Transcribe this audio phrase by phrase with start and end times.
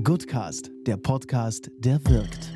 [0.00, 2.50] Goodcast, der Podcast, der wirkt.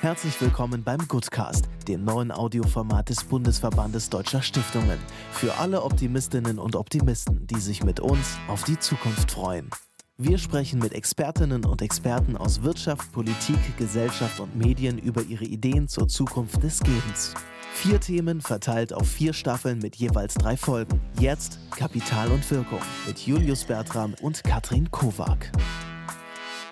[0.00, 4.98] Herzlich willkommen beim Goodcast, dem neuen Audioformat des Bundesverbandes Deutscher Stiftungen.
[5.30, 9.68] Für alle Optimistinnen und Optimisten, die sich mit uns auf die Zukunft freuen.
[10.16, 15.88] Wir sprechen mit Expertinnen und Experten aus Wirtschaft, Politik, Gesellschaft und Medien über ihre Ideen
[15.88, 17.34] zur Zukunft des Gebens.
[17.72, 21.00] Vier Themen verteilt auf vier Staffeln mit jeweils drei Folgen.
[21.18, 25.50] Jetzt Kapital und Wirkung mit Julius Bertram und Katrin Kowak.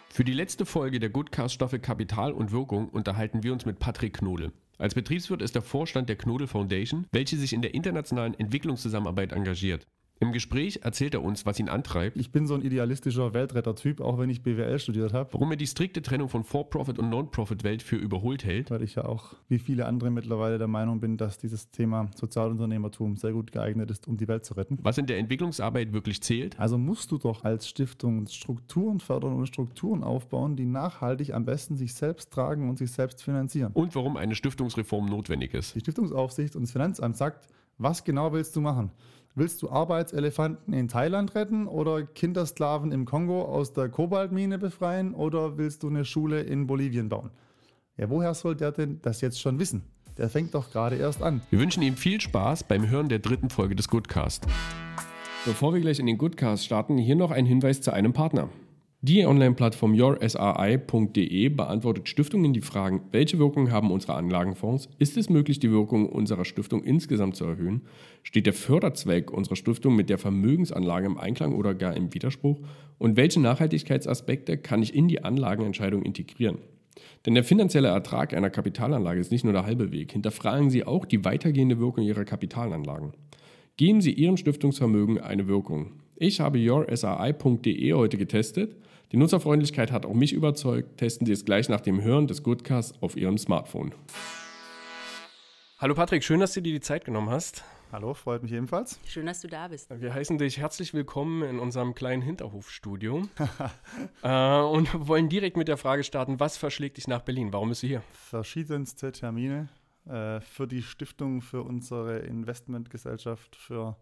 [0.08, 4.18] Für die letzte Folge der Goodcast Staffel Kapital und Wirkung unterhalten wir uns mit Patrick
[4.18, 4.52] Knodel.
[4.78, 9.88] Als Betriebswirt ist er Vorstand der Knodel Foundation, welche sich in der internationalen Entwicklungszusammenarbeit engagiert.
[10.22, 12.16] Im Gespräch erzählt er uns, was ihn antreibt.
[12.16, 15.32] Ich bin so ein idealistischer Weltretter-Typ, auch wenn ich BWL studiert habe.
[15.32, 18.70] Warum er die strikte Trennung von For-Profit und Non-Profit-Welt für überholt hält.
[18.70, 23.16] Weil ich ja auch, wie viele andere mittlerweile, der Meinung bin, dass dieses Thema Sozialunternehmertum
[23.16, 24.78] sehr gut geeignet ist, um die Welt zu retten.
[24.82, 26.56] Was in der Entwicklungsarbeit wirklich zählt.
[26.56, 31.76] Also musst du doch als Stiftung Strukturen fördern und Strukturen aufbauen, die nachhaltig am besten
[31.76, 33.72] sich selbst tragen und sich selbst finanzieren.
[33.72, 35.74] Und warum eine Stiftungsreform notwendig ist.
[35.74, 37.48] Die Stiftungsaufsicht und das Finanzamt sagt,
[37.78, 38.92] was genau willst du machen?
[39.34, 45.56] Willst du Arbeitselefanten in Thailand retten oder Kindersklaven im Kongo aus der Kobaltmine befreien oder
[45.56, 47.30] willst du eine Schule in Bolivien bauen?
[47.96, 49.84] Ja, woher soll der denn das jetzt schon wissen?
[50.18, 51.40] Der fängt doch gerade erst an.
[51.48, 54.46] Wir wünschen ihm viel Spaß beim Hören der dritten Folge des Goodcast.
[55.46, 58.50] Bevor wir gleich in den Goodcast starten, hier noch ein Hinweis zu einem Partner.
[59.04, 64.88] Die Online-Plattform yoursri.de beantwortet Stiftungen die Fragen, welche Wirkung haben unsere Anlagenfonds?
[65.00, 67.82] Ist es möglich, die Wirkung unserer Stiftung insgesamt zu erhöhen?
[68.22, 72.60] Steht der Förderzweck unserer Stiftung mit der Vermögensanlage im Einklang oder gar im Widerspruch?
[72.98, 76.58] Und welche Nachhaltigkeitsaspekte kann ich in die Anlagenentscheidung integrieren?
[77.26, 80.12] Denn der finanzielle Ertrag einer Kapitalanlage ist nicht nur der halbe Weg.
[80.12, 83.14] Hinterfragen Sie auch die weitergehende Wirkung Ihrer Kapitalanlagen.
[83.76, 85.90] Geben Sie Ihrem Stiftungsvermögen eine Wirkung.
[86.14, 88.76] Ich habe yoursri.de heute getestet
[89.12, 90.96] die Nutzerfreundlichkeit hat auch mich überzeugt.
[90.96, 93.94] Testen Sie es gleich nach dem Hören des Goodcasts auf Ihrem Smartphone.
[95.76, 97.62] Hallo Patrick, schön, dass du dir die Zeit genommen hast.
[97.90, 98.98] Hallo, freut mich ebenfalls.
[99.06, 99.90] Schön, dass du da bist.
[100.00, 103.28] Wir heißen dich herzlich willkommen in unserem kleinen Hinterhofstudio
[104.22, 107.52] äh, und wollen direkt mit der Frage starten, was verschlägt dich nach Berlin?
[107.52, 108.02] Warum bist du hier?
[108.12, 109.68] Verschiedenste Termine
[110.06, 113.98] äh, für die Stiftung, für unsere Investmentgesellschaft, für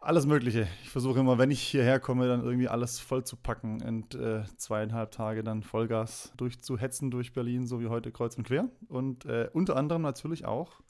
[0.00, 0.68] alles Mögliche.
[0.82, 4.44] Ich versuche immer, wenn ich hierher komme, dann irgendwie alles voll zu packen und äh,
[4.56, 8.68] zweieinhalb Tage dann Vollgas durchzuhetzen durch Berlin, so wie heute kreuz und quer.
[8.88, 10.80] Und äh, unter anderem natürlich auch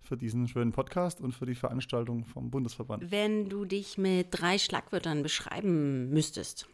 [0.00, 3.10] für diesen schönen Podcast und für die Veranstaltung vom Bundesverband.
[3.10, 6.68] Wenn du dich mit drei Schlagwörtern beschreiben müsstest,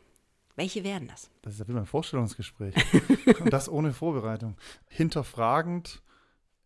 [0.57, 1.31] welche wären das?
[1.43, 2.75] Das ist ja wie mein Vorstellungsgespräch.
[3.41, 4.57] und das ohne Vorbereitung.
[4.89, 6.03] Hinterfragend,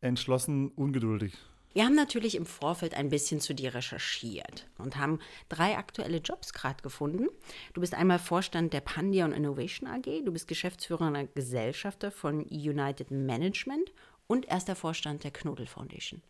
[0.00, 1.34] entschlossen, ungeduldig.
[1.76, 5.18] Wir haben natürlich im Vorfeld ein bisschen zu dir recherchiert und haben
[5.50, 7.28] drei aktuelle Jobs gerade gefunden.
[7.74, 13.92] Du bist einmal Vorstand der Pandion Innovation AG, du bist geschäftsführender Gesellschafter von United Management
[14.26, 16.22] und erster Vorstand der Knodel Foundation.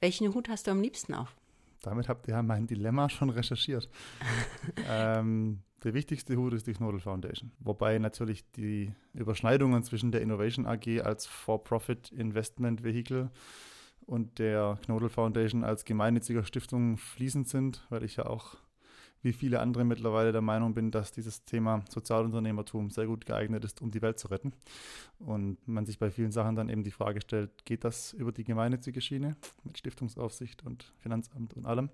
[0.00, 1.34] Welchen Hut hast du am liebsten auf?
[1.80, 3.88] Damit habt ihr ja mein Dilemma schon recherchiert.
[4.86, 7.52] ähm, der wichtigste Hut ist die Knodel Foundation.
[7.60, 13.30] Wobei natürlich die Überschneidungen zwischen der Innovation AG als For-Profit-Investment-Vehikel
[14.08, 18.56] und der Knodel Foundation als gemeinnütziger Stiftung fließend sind, weil ich ja auch
[19.20, 23.82] wie viele andere mittlerweile der Meinung bin, dass dieses Thema Sozialunternehmertum sehr gut geeignet ist,
[23.82, 24.52] um die Welt zu retten.
[25.18, 28.44] Und man sich bei vielen Sachen dann eben die Frage stellt, geht das über die
[28.44, 31.90] gemeinnützige Schiene mit Stiftungsaufsicht und Finanzamt und allem?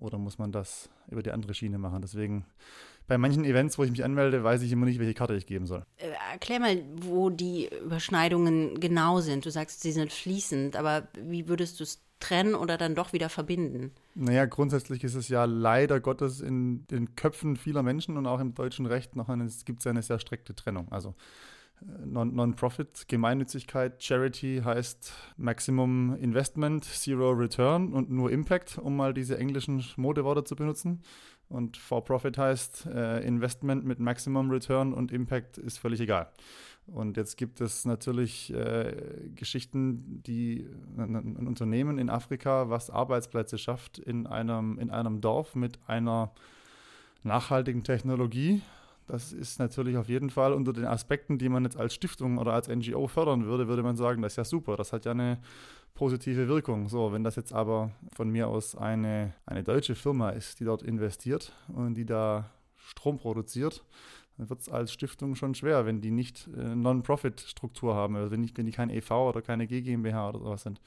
[0.00, 2.00] Oder muss man das über die andere Schiene machen?
[2.02, 2.46] Deswegen
[3.06, 5.66] bei manchen Events, wo ich mich anmelde, weiß ich immer nicht, welche Karte ich geben
[5.66, 5.84] soll.
[5.98, 9.44] Äh, erklär mal, wo die Überschneidungen genau sind.
[9.44, 13.28] Du sagst, sie sind fließend, aber wie würdest du es trennen oder dann doch wieder
[13.28, 13.92] verbinden?
[14.14, 18.54] Naja, grundsätzlich ist es ja leider Gottes in den Köpfen vieler Menschen und auch im
[18.54, 20.90] deutschen Recht noch eine, es gibt eine sehr strikte Trennung.
[20.90, 21.14] Also
[22.04, 29.84] Non-Profit, Gemeinnützigkeit, Charity heißt Maximum Investment, Zero Return und nur Impact, um mal diese englischen
[29.96, 31.02] Modeworte zu benutzen.
[31.48, 36.30] Und For-Profit heißt äh, Investment mit Maximum Return und Impact ist völlig egal.
[36.86, 38.94] Und jetzt gibt es natürlich äh,
[39.34, 40.66] Geschichten, die
[40.96, 46.32] ein, ein, Unternehmen in Afrika, was Arbeitsplätze schafft in einem, in einem Dorf mit einer
[47.22, 48.62] nachhaltigen Technologie,
[49.10, 52.52] das ist natürlich auf jeden Fall unter den Aspekten, die man jetzt als Stiftung oder
[52.52, 55.38] als NGO fördern würde, würde man sagen, das ist ja super, das hat ja eine
[55.94, 56.88] positive Wirkung.
[56.88, 60.82] So, wenn das jetzt aber von mir aus eine, eine deutsche Firma ist, die dort
[60.82, 63.84] investiert und die da Strom produziert,
[64.38, 68.40] dann wird es als Stiftung schon schwer, wenn die nicht äh, Non-Profit-Struktur haben, also wenn,
[68.40, 70.80] nicht, wenn die kein EV oder keine GmbH oder sowas sind.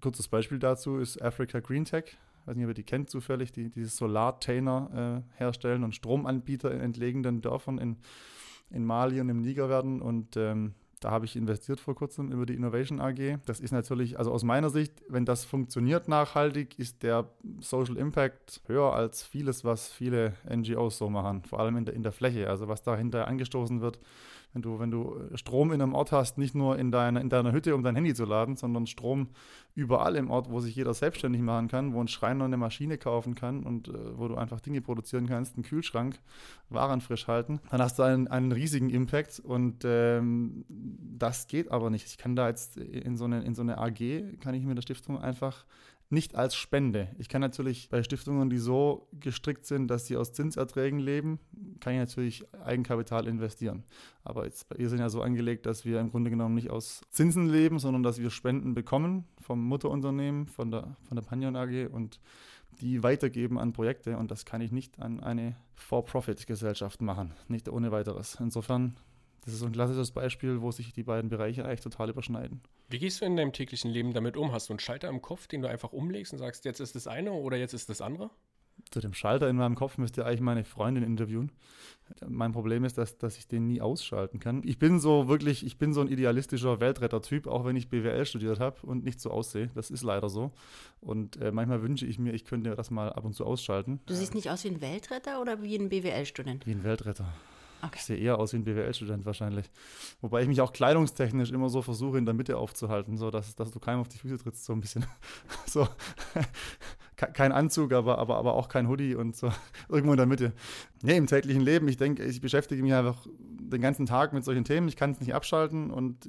[0.00, 3.52] Kurzes Beispiel dazu ist Africa Green Tech ich weiß nicht, ob ihr die kennt zufällig,
[3.52, 7.96] die dieses Solartainer äh, herstellen und Stromanbieter in entlegenen Dörfern in,
[8.68, 10.02] in Mali und im Niger werden.
[10.02, 13.38] Und ähm, da habe ich investiert vor kurzem über die Innovation AG.
[13.46, 17.30] Das ist natürlich, also aus meiner Sicht, wenn das funktioniert nachhaltig, ist der
[17.60, 22.02] Social Impact höher als vieles, was viele NGOs so machen, vor allem in der, in
[22.02, 22.50] der Fläche.
[22.50, 23.98] Also was dahinter angestoßen wird,
[24.54, 27.52] wenn du, wenn du Strom in einem Ort hast, nicht nur in deiner, in deiner
[27.52, 29.28] Hütte, um dein Handy zu laden, sondern Strom
[29.74, 33.34] überall im Ort, wo sich jeder selbstständig machen kann, wo ein Schreiner eine Maschine kaufen
[33.34, 36.20] kann und äh, wo du einfach Dinge produzieren kannst, einen Kühlschrank,
[36.70, 41.90] Waren frisch halten, dann hast du einen, einen riesigen Impact und ähm, das geht aber
[41.90, 42.06] nicht.
[42.06, 44.82] Ich kann da jetzt in so eine, in so eine AG, kann ich mit der
[44.82, 45.64] Stiftung einfach
[46.10, 47.08] nicht als Spende.
[47.18, 51.38] Ich kann natürlich bei Stiftungen, die so gestrickt sind, dass sie aus Zinserträgen leben,
[51.80, 53.84] kann ich natürlich Eigenkapital investieren.
[54.22, 57.48] Aber jetzt, wir sind ja so angelegt, dass wir im Grunde genommen nicht aus Zinsen
[57.48, 62.20] leben, sondern dass wir Spenden bekommen vom Mutterunternehmen, von der, von der Panion AG und
[62.80, 64.16] die weitergeben an Projekte.
[64.16, 68.36] Und das kann ich nicht an eine For-Profit-Gesellschaft machen, nicht ohne weiteres.
[68.40, 68.96] Insofern
[69.44, 72.62] das ist so ein klassisches Beispiel, wo sich die beiden Bereiche eigentlich total überschneiden.
[72.88, 74.52] Wie gehst du in deinem täglichen Leben damit um?
[74.52, 77.06] Hast du einen Schalter im Kopf, den du einfach umlegst und sagst, jetzt ist das
[77.06, 78.30] eine oder jetzt ist das andere?
[78.90, 81.52] Zu dem Schalter in meinem Kopf müsste eigentlich meine Freundin interviewen.
[82.26, 84.62] Mein Problem ist, dass, dass ich den nie ausschalten kann.
[84.64, 88.60] Ich bin so wirklich, ich bin so ein idealistischer Weltretter-Typ, auch wenn ich BWL studiert
[88.60, 89.70] habe und nicht so aussehe.
[89.74, 90.52] Das ist leider so.
[91.00, 94.00] Und äh, manchmal wünsche ich mir, ich könnte das mal ab und zu ausschalten.
[94.06, 96.66] Du siehst nicht aus wie ein Weltretter oder wie ein BWL-Student?
[96.66, 97.32] Wie ein Weltretter.
[97.82, 97.96] Okay.
[97.96, 99.70] Ich sehe eher aus wie ein BWL-Student wahrscheinlich.
[100.20, 103.70] Wobei ich mich auch kleidungstechnisch immer so versuche, in der Mitte aufzuhalten, so dass, dass
[103.70, 105.04] du keinem auf die Füße trittst, so ein bisschen.
[105.66, 105.86] so.
[107.16, 109.52] kein Anzug, aber, aber, aber auch kein Hoodie und so
[109.88, 110.52] irgendwo in der Mitte.
[111.02, 114.64] Nee, im täglichen Leben, ich denke, ich beschäftige mich einfach den ganzen Tag mit solchen
[114.64, 114.88] Themen.
[114.88, 116.28] Ich kann es nicht abschalten und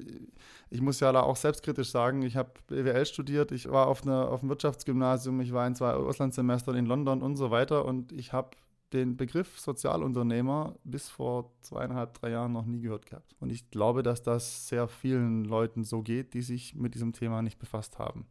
[0.69, 4.29] ich muss ja da auch selbstkritisch sagen, ich habe BWL studiert, ich war auf, einer,
[4.29, 8.33] auf einem Wirtschaftsgymnasium, ich war in zwei Auslandssemestern in London und so weiter und ich
[8.33, 8.51] habe
[8.93, 13.35] den Begriff Sozialunternehmer bis vor zweieinhalb, drei Jahren noch nie gehört gehabt.
[13.39, 17.41] Und ich glaube, dass das sehr vielen Leuten so geht, die sich mit diesem Thema
[17.41, 18.27] nicht befasst haben.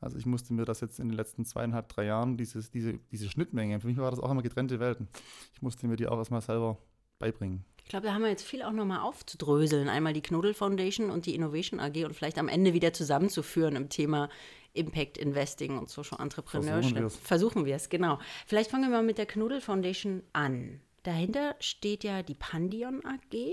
[0.00, 3.28] Also ich musste mir das jetzt in den letzten zweieinhalb, drei Jahren, dieses, diese, diese
[3.28, 5.08] Schnittmenge, für mich war das auch immer getrennte Welten.
[5.54, 6.78] Ich musste mir die auch erstmal selber
[7.18, 7.64] beibringen.
[7.86, 9.88] Ich glaube, da haben wir jetzt viel auch nochmal aufzudröseln.
[9.88, 13.88] Einmal die Knodel Foundation und die Innovation AG und vielleicht am Ende wieder zusammenzuführen im
[13.88, 14.28] Thema
[14.76, 17.10] Impact Investing und Social Entrepreneurship.
[17.10, 18.18] Versuchen wir es, genau.
[18.46, 20.80] Vielleicht fangen wir mal mit der Knudel Foundation an.
[21.02, 23.52] Dahinter steht ja die Pandion AG,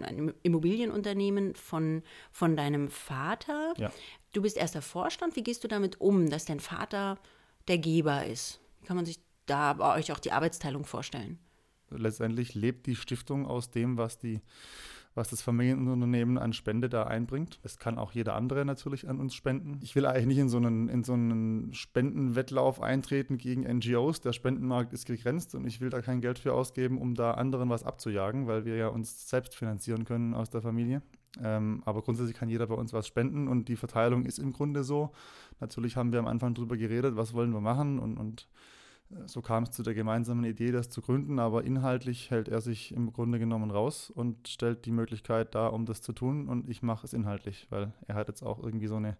[0.00, 3.74] ein Immobilienunternehmen von, von deinem Vater.
[3.76, 3.92] Ja.
[4.32, 5.36] Du bist erster Vorstand.
[5.36, 7.18] Wie gehst du damit um, dass dein Vater
[7.68, 8.60] der Geber ist?
[8.80, 11.38] Wie kann man sich da bei euch auch die Arbeitsteilung vorstellen?
[11.90, 14.40] Letztendlich lebt die Stiftung aus dem, was die
[15.14, 17.60] was das Familienunternehmen an Spende da einbringt.
[17.62, 19.78] Es kann auch jeder andere natürlich an uns spenden.
[19.82, 24.20] Ich will eigentlich nicht in so einen, in so einen Spendenwettlauf eintreten gegen NGOs.
[24.20, 27.70] Der Spendenmarkt ist begrenzt und ich will da kein Geld für ausgeben, um da anderen
[27.70, 31.00] was abzujagen, weil wir ja uns selbst finanzieren können aus der Familie.
[31.42, 34.84] Ähm, aber grundsätzlich kann jeder bei uns was spenden und die Verteilung ist im Grunde
[34.84, 35.12] so.
[35.60, 38.48] Natürlich haben wir am Anfang darüber geredet, was wollen wir machen und, und
[39.26, 42.92] so kam es zu der gemeinsamen Idee, das zu gründen, aber inhaltlich hält er sich
[42.92, 46.82] im Grunde genommen raus und stellt die Möglichkeit dar, um das zu tun und ich
[46.82, 49.16] mache es inhaltlich, weil er hat jetzt auch irgendwie so eine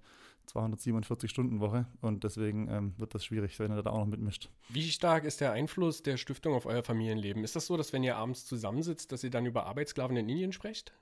[0.52, 4.50] 247-Stunden-Woche und deswegen ähm, wird das schwierig, wenn er da auch noch mitmischt.
[4.68, 7.44] Wie stark ist der Einfluss der Stiftung auf euer Familienleben?
[7.44, 10.52] Ist das so, dass wenn ihr abends zusammensitzt, dass ihr dann über Arbeitssklaven in Indien
[10.52, 10.92] sprecht?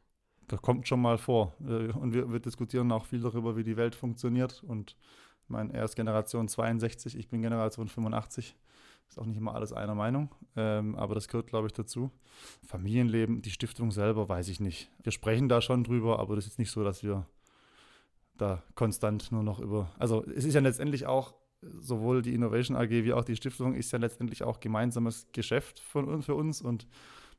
[0.49, 3.77] Das kommt schon mal vor äh, und wir, wir diskutieren auch viel darüber, wie die
[3.77, 4.97] Welt funktioniert und
[5.45, 8.55] ich meine, er ist Generation 62, ich bin Generation 85.
[9.13, 12.11] Ist auch nicht immer alles einer Meinung, ähm, aber das gehört, glaube ich, dazu.
[12.67, 14.91] Familienleben, die Stiftung selber, weiß ich nicht.
[15.03, 17.27] Wir sprechen da schon drüber, aber das ist nicht so, dass wir
[18.39, 19.93] da konstant nur noch über.
[19.99, 21.35] Also, es ist ja letztendlich auch
[21.79, 26.23] sowohl die Innovation AG wie auch die Stiftung ist ja letztendlich auch gemeinsames Geschäft von,
[26.23, 26.87] für uns und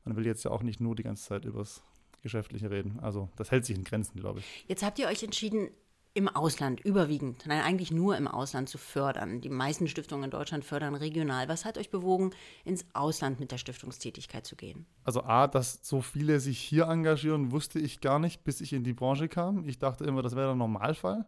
[0.05, 1.81] man will jetzt ja auch nicht nur die ganze Zeit übers
[2.21, 2.99] Geschäftliche reden.
[2.99, 4.65] Also das hält sich in Grenzen, glaube ich.
[4.67, 5.71] Jetzt habt ihr euch entschieden,
[6.15, 9.41] im Ausland überwiegend, nein, eigentlich nur im Ausland zu fördern.
[9.41, 11.49] Die meisten Stiftungen in Deutschland fördern regional.
[11.49, 12.31] Was hat euch bewogen,
[12.65, 14.85] ins Ausland mit der Stiftungstätigkeit zu gehen?
[15.03, 18.83] Also A, dass so viele sich hier engagieren, wusste ich gar nicht, bis ich in
[18.83, 19.67] die Branche kam.
[19.67, 21.25] Ich dachte immer, das wäre der Normalfall.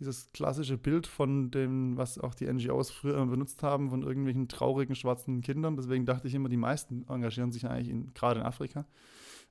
[0.00, 4.96] Dieses klassische Bild von dem, was auch die NGOs früher benutzt haben, von irgendwelchen traurigen
[4.96, 5.76] schwarzen Kindern.
[5.76, 8.84] Deswegen dachte ich immer, die meisten engagieren sich eigentlich in, gerade in Afrika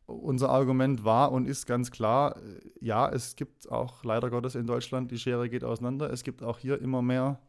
[0.05, 2.36] unser Argument war und ist ganz klar,
[2.79, 6.12] ja, es gibt auch leider Gottes in Deutschland, die Schere geht auseinander.
[6.12, 7.39] Es gibt auch hier immer mehr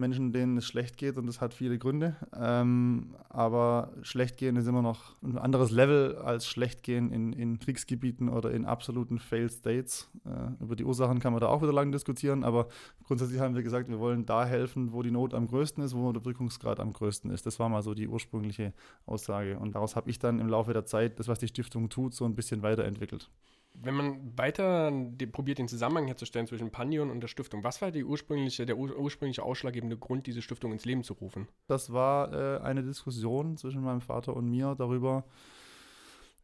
[0.00, 2.16] Menschen, denen es schlecht geht und das hat viele Gründe.
[2.36, 7.58] Ähm, aber schlecht gehen ist immer noch ein anderes Level als schlecht gehen in, in
[7.60, 10.10] Kriegsgebieten oder in absoluten Failed States.
[10.24, 12.66] Äh, über die Ursachen kann man da auch wieder lange diskutieren, aber
[13.04, 16.10] grundsätzlich haben wir gesagt, wir wollen da helfen, wo die Not am größten ist, wo
[16.10, 17.46] der Wirkungsgrad am größten ist.
[17.46, 18.72] Das war mal so die ursprüngliche
[19.06, 19.58] Aussage.
[19.58, 22.24] Und daraus habe ich dann im Laufe der Zeit das, was die Stiftung tut, so
[22.24, 23.30] ein bisschen weiterentwickelt.
[23.74, 24.92] Wenn man weiter
[25.32, 29.42] probiert, den Zusammenhang herzustellen zwischen Pandion und der Stiftung, was war die ursprüngliche, der ursprüngliche
[29.42, 31.48] ausschlaggebende Grund, diese Stiftung ins Leben zu rufen?
[31.66, 35.24] Das war äh, eine Diskussion zwischen meinem Vater und mir darüber,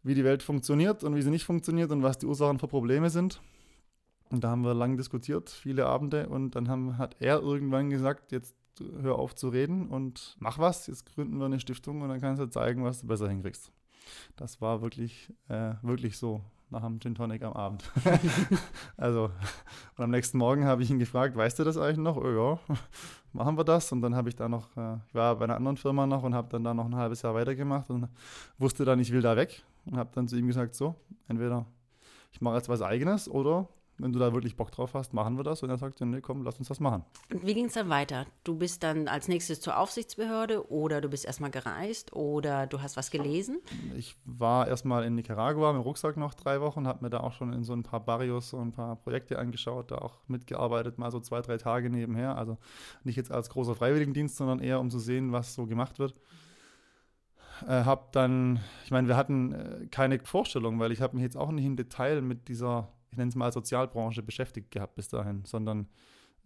[0.03, 3.11] wie die Welt funktioniert und wie sie nicht funktioniert und was die Ursachen für Probleme
[3.11, 3.41] sind.
[4.31, 8.33] Und da haben wir lang diskutiert, viele Abende, und dann haben, hat er irgendwann gesagt,
[8.33, 8.57] jetzt
[9.01, 12.43] hör auf zu reden und mach was, jetzt gründen wir eine Stiftung und dann kannst
[12.43, 13.73] du zeigen, was du besser hinkriegst.
[14.37, 17.91] Das war wirklich, äh, wirklich so nach einem Gin Tonic am Abend.
[18.97, 19.31] also,
[19.97, 22.17] und am nächsten Morgen habe ich ihn gefragt, weißt du das eigentlich noch?
[22.17, 22.77] Oh ja,
[23.33, 23.93] machen wir das.
[23.93, 26.35] Und dann habe ich da noch, äh, ich war bei einer anderen Firma noch und
[26.35, 28.09] habe dann da noch ein halbes Jahr weitergemacht und
[28.59, 29.63] wusste dann, ich will da weg.
[29.87, 30.97] Und habe dann zu ihm gesagt, so,
[31.29, 31.67] entweder
[32.33, 35.45] ich mache jetzt was eigenes oder wenn du da wirklich Bock drauf hast, machen wir
[35.45, 35.63] das.
[35.63, 37.05] Und er sagt, nee, komm, lass uns das machen.
[37.33, 38.27] Und wie ging es dann weiter?
[38.45, 42.97] Du bist dann als nächstes zur Aufsichtsbehörde oder du bist erstmal gereist oder du hast
[42.97, 43.59] was gelesen?
[43.97, 47.33] Ich war erstmal in Nicaragua mit dem Rucksack noch drei Wochen, habe mir da auch
[47.33, 51.11] schon in so ein paar Barrios so ein paar Projekte angeschaut, da auch mitgearbeitet, mal
[51.11, 52.37] so zwei, drei Tage nebenher.
[52.37, 52.59] Also
[53.05, 56.15] nicht jetzt als großer Freiwilligendienst, sondern eher um zu sehen, was so gemacht wird.
[57.67, 61.37] Äh, hab dann, ich meine, wir hatten äh, keine Vorstellung, weil ich habe mich jetzt
[61.37, 65.45] auch nicht im Detail mit dieser ich nenne es mal Sozialbranche beschäftigt gehabt bis dahin,
[65.45, 65.89] sondern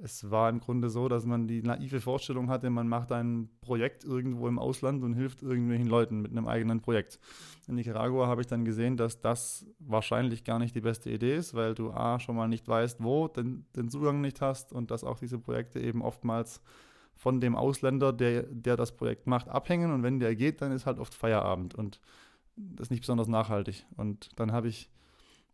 [0.03, 4.05] es war im Grunde so, dass man die naive Vorstellung hatte, man macht ein Projekt
[4.05, 7.19] irgendwo im Ausland und hilft irgendwelchen Leuten mit einem eigenen Projekt.
[7.69, 11.55] In Nicaragua habe ich dann gesehen, dass das wahrscheinlich gar nicht die beste Idee ist,
[11.55, 15.05] weil du A schon mal nicht weißt, wo, den, den Zugang nicht hast und dass
[15.05, 16.61] auch diese Projekte eben oftmals
[17.15, 20.87] von dem Ausländer, der, der das Projekt macht, abhängen und wenn der geht, dann ist
[20.87, 22.01] halt oft Feierabend und
[22.57, 23.85] das ist nicht besonders nachhaltig.
[23.97, 24.91] Und dann habe ich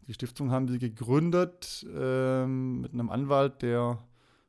[0.06, 3.98] die Stiftung haben sie gegründet ähm, mit einem Anwalt, der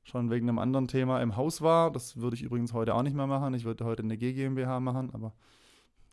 [0.04, 1.92] schon wegen einem anderen Thema im Haus war.
[1.92, 3.54] Das würde ich übrigens heute auch nicht mehr machen.
[3.54, 5.34] Ich würde heute eine GmbH machen, aber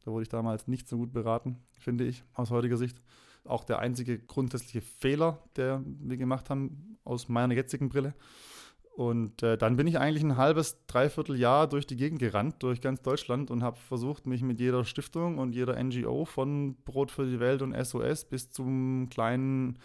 [0.02, 3.00] da wurde ich damals nicht so gut beraten, finde ich, aus heutiger Sicht.
[3.44, 8.14] Auch der einzige grundsätzliche Fehler, der wir gemacht haben, aus meiner jetzigen Brille.
[8.94, 12.80] Und äh, dann bin ich eigentlich ein halbes, dreiviertel Jahr durch die Gegend gerannt, durch
[12.80, 17.26] ganz Deutschland und habe versucht, mich mit jeder Stiftung und jeder NGO von Brot für
[17.26, 19.80] die Welt und SOS bis zum kleinen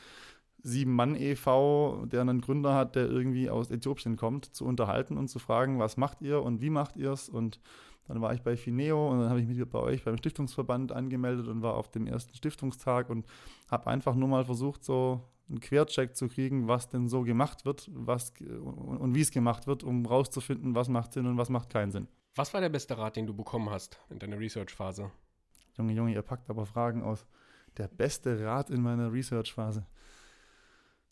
[0.62, 5.80] Sieben-Mann-EV, der einen Gründer hat, der irgendwie aus Äthiopien kommt, zu unterhalten und zu fragen,
[5.80, 7.30] was macht ihr und wie macht ihr es?
[7.30, 7.60] Und
[8.08, 11.48] dann war ich bei Fineo und dann habe ich mich bei euch beim Stiftungsverband angemeldet
[11.48, 13.26] und war auf dem ersten Stiftungstag und
[13.72, 17.90] habe einfach nur mal versucht, so einen Quercheck zu kriegen, was denn so gemacht wird
[17.94, 21.70] was, und, und wie es gemacht wird, um rauszufinden, was macht Sinn und was macht
[21.70, 22.08] keinen Sinn.
[22.36, 25.12] Was war der beste Rat, den du bekommen hast in deiner Research-Phase?
[25.78, 27.26] Junge, Junge, ihr packt aber Fragen aus.
[27.78, 29.86] Der beste Rat in meiner Research-Phase.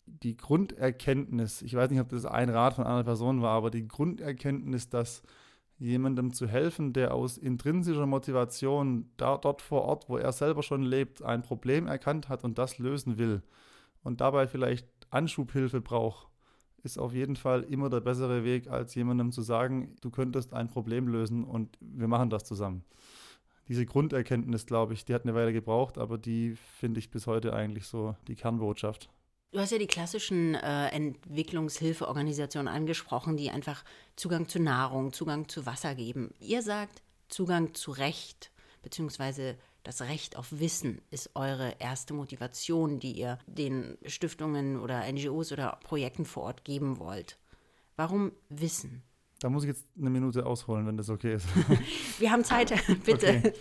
[0.06, 3.86] Die Grunderkenntnis, ich weiß nicht, ob das ein Rat von einer Person war, aber die
[3.86, 5.22] Grunderkenntnis, dass
[5.78, 10.82] jemandem zu helfen, der aus intrinsischer Motivation da, dort vor Ort, wo er selber schon
[10.82, 13.42] lebt, ein Problem erkannt hat und das lösen will,
[14.08, 16.28] und dabei vielleicht Anschubhilfe braucht,
[16.82, 20.68] ist auf jeden Fall immer der bessere Weg, als jemandem zu sagen, du könntest ein
[20.68, 22.84] Problem lösen und wir machen das zusammen.
[23.68, 27.52] Diese Grunderkenntnis, glaube ich, die hat eine Weile gebraucht, aber die finde ich bis heute
[27.52, 29.10] eigentlich so die Kernbotschaft.
[29.50, 33.84] Du hast ja die klassischen äh, Entwicklungshilfeorganisationen angesprochen, die einfach
[34.16, 36.32] Zugang zu Nahrung, Zugang zu Wasser geben.
[36.40, 43.12] Ihr sagt Zugang zu Recht, beziehungsweise das Recht auf Wissen ist eure erste Motivation, die
[43.12, 47.38] ihr den Stiftungen oder NGOs oder Projekten vor Ort geben wollt.
[47.96, 49.02] Warum Wissen?
[49.40, 51.46] Da muss ich jetzt eine Minute ausholen, wenn das okay ist.
[52.18, 53.28] wir haben Zeit, bitte.
[53.28, 53.52] Okay.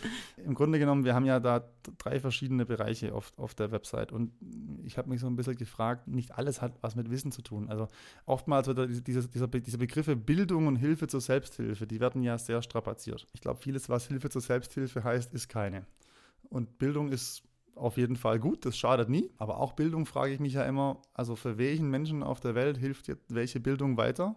[0.44, 1.70] Im Grunde genommen, wir haben ja da
[2.00, 4.32] drei verschiedene Bereiche auf, auf der Website und
[4.84, 7.70] ich habe mich so ein bisschen gefragt, nicht alles hat was mit Wissen zu tun.
[7.70, 7.88] Also
[8.26, 12.64] oftmals wird diese, dieser, diese Begriffe Bildung und Hilfe zur Selbsthilfe, die werden ja sehr
[12.64, 13.28] strapaziert.
[13.34, 15.86] Ich glaube, vieles, was Hilfe zur Selbsthilfe heißt, ist keine.
[16.50, 17.44] Und Bildung ist
[17.76, 19.30] auf jeden Fall gut, das schadet nie.
[19.38, 22.78] Aber auch Bildung frage ich mich ja immer, also für welchen Menschen auf der Welt
[22.78, 24.36] hilft jetzt welche Bildung weiter?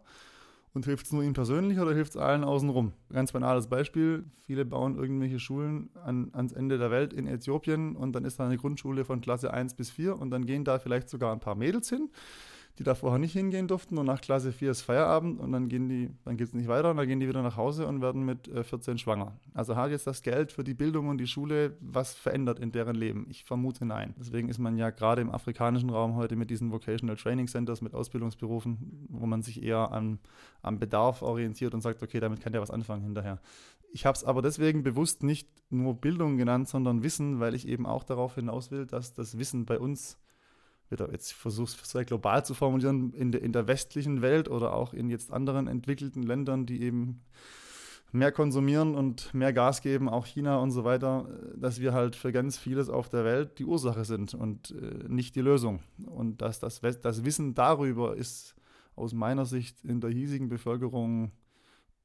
[0.73, 2.93] Und hilft es nur ihm persönlich oder hilft es allen außenrum?
[3.13, 4.25] Ganz banales Beispiel.
[4.43, 8.47] Viele bauen irgendwelche Schulen an, ans Ende der Welt in Äthiopien und dann ist da
[8.47, 11.57] eine Grundschule von Klasse 1 bis 4 und dann gehen da vielleicht sogar ein paar
[11.57, 12.09] Mädels hin
[12.81, 15.91] die da vorher nicht hingehen durften und nach Klasse 4 ist Feierabend und dann gehen
[15.91, 18.25] die, dann geht es nicht weiter und dann gehen die wieder nach Hause und werden
[18.25, 19.39] mit äh, 14 schwanger.
[19.53, 22.97] Also hat jetzt das Geld für die Bildung und die Schule was verändert in deren
[22.97, 23.27] Leben?
[23.29, 24.15] Ich vermute nein.
[24.19, 27.95] Deswegen ist man ja gerade im afrikanischen Raum heute mit diesen Vocational Training Centers, mit
[27.95, 30.19] Ausbildungsberufen, wo man sich eher an,
[30.63, 33.41] am Bedarf orientiert und sagt, okay, damit kann der was anfangen hinterher.
[33.93, 37.85] Ich habe es aber deswegen bewusst nicht nur Bildung genannt, sondern Wissen, weil ich eben
[37.85, 40.17] auch darauf hinaus will, dass das Wissen bei uns
[40.91, 45.09] jetzt versuch's sehr global zu formulieren, in der, in der westlichen Welt oder auch in
[45.09, 47.23] jetzt anderen entwickelten Ländern, die eben
[48.13, 52.33] mehr konsumieren und mehr Gas geben, auch China und so weiter, dass wir halt für
[52.33, 55.81] ganz vieles auf der Welt die Ursache sind und äh, nicht die Lösung.
[56.07, 58.57] Und dass das, das Wissen darüber ist
[58.97, 61.31] aus meiner Sicht in der hiesigen Bevölkerung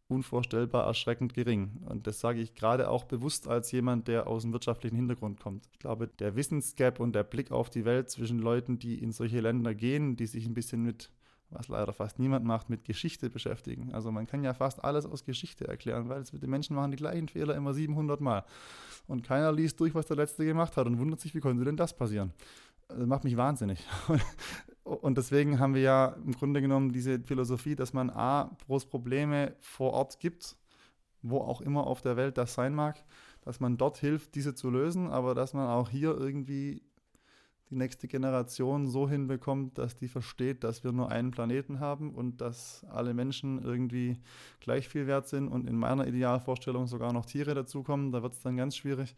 [0.07, 1.81] unvorstellbar erschreckend gering.
[1.85, 5.67] Und das sage ich gerade auch bewusst als jemand, der aus dem wirtschaftlichen Hintergrund kommt.
[5.71, 9.39] Ich glaube, der Wissensgap und der Blick auf die Welt zwischen Leuten, die in solche
[9.39, 11.11] Länder gehen, die sich ein bisschen mit,
[11.49, 13.93] was leider fast niemand macht, mit Geschichte beschäftigen.
[13.93, 17.27] Also man kann ja fast alles aus Geschichte erklären, weil die Menschen machen die gleichen
[17.27, 18.45] Fehler immer 700 Mal.
[19.07, 21.77] Und keiner liest durch, was der Letzte gemacht hat und wundert sich, wie konnte denn
[21.77, 22.31] das passieren?
[22.87, 23.83] Das macht mich wahnsinnig.
[24.85, 29.93] deswegen haben wir ja im Grunde genommen diese Philosophie, dass man A, groß Probleme vor
[29.93, 30.55] Ort gibt,
[31.21, 33.03] wo auch immer auf der Welt das sein mag,
[33.41, 36.83] dass man dort hilft, diese zu lösen, aber dass man auch hier irgendwie
[37.71, 42.39] die nächste Generation so hinbekommt, dass die versteht, dass wir nur einen Planeten haben und
[42.41, 44.19] dass alle Menschen irgendwie
[44.59, 48.11] gleich viel wert sind und in meiner Idealvorstellung sogar noch Tiere dazukommen.
[48.11, 49.15] Da wird es dann ganz schwierig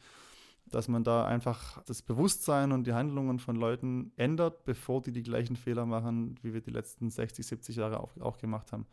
[0.71, 5.23] dass man da einfach das Bewusstsein und die Handlungen von Leuten ändert, bevor die die
[5.23, 8.85] gleichen Fehler machen, wie wir die letzten 60, 70 Jahre auch, auch gemacht haben.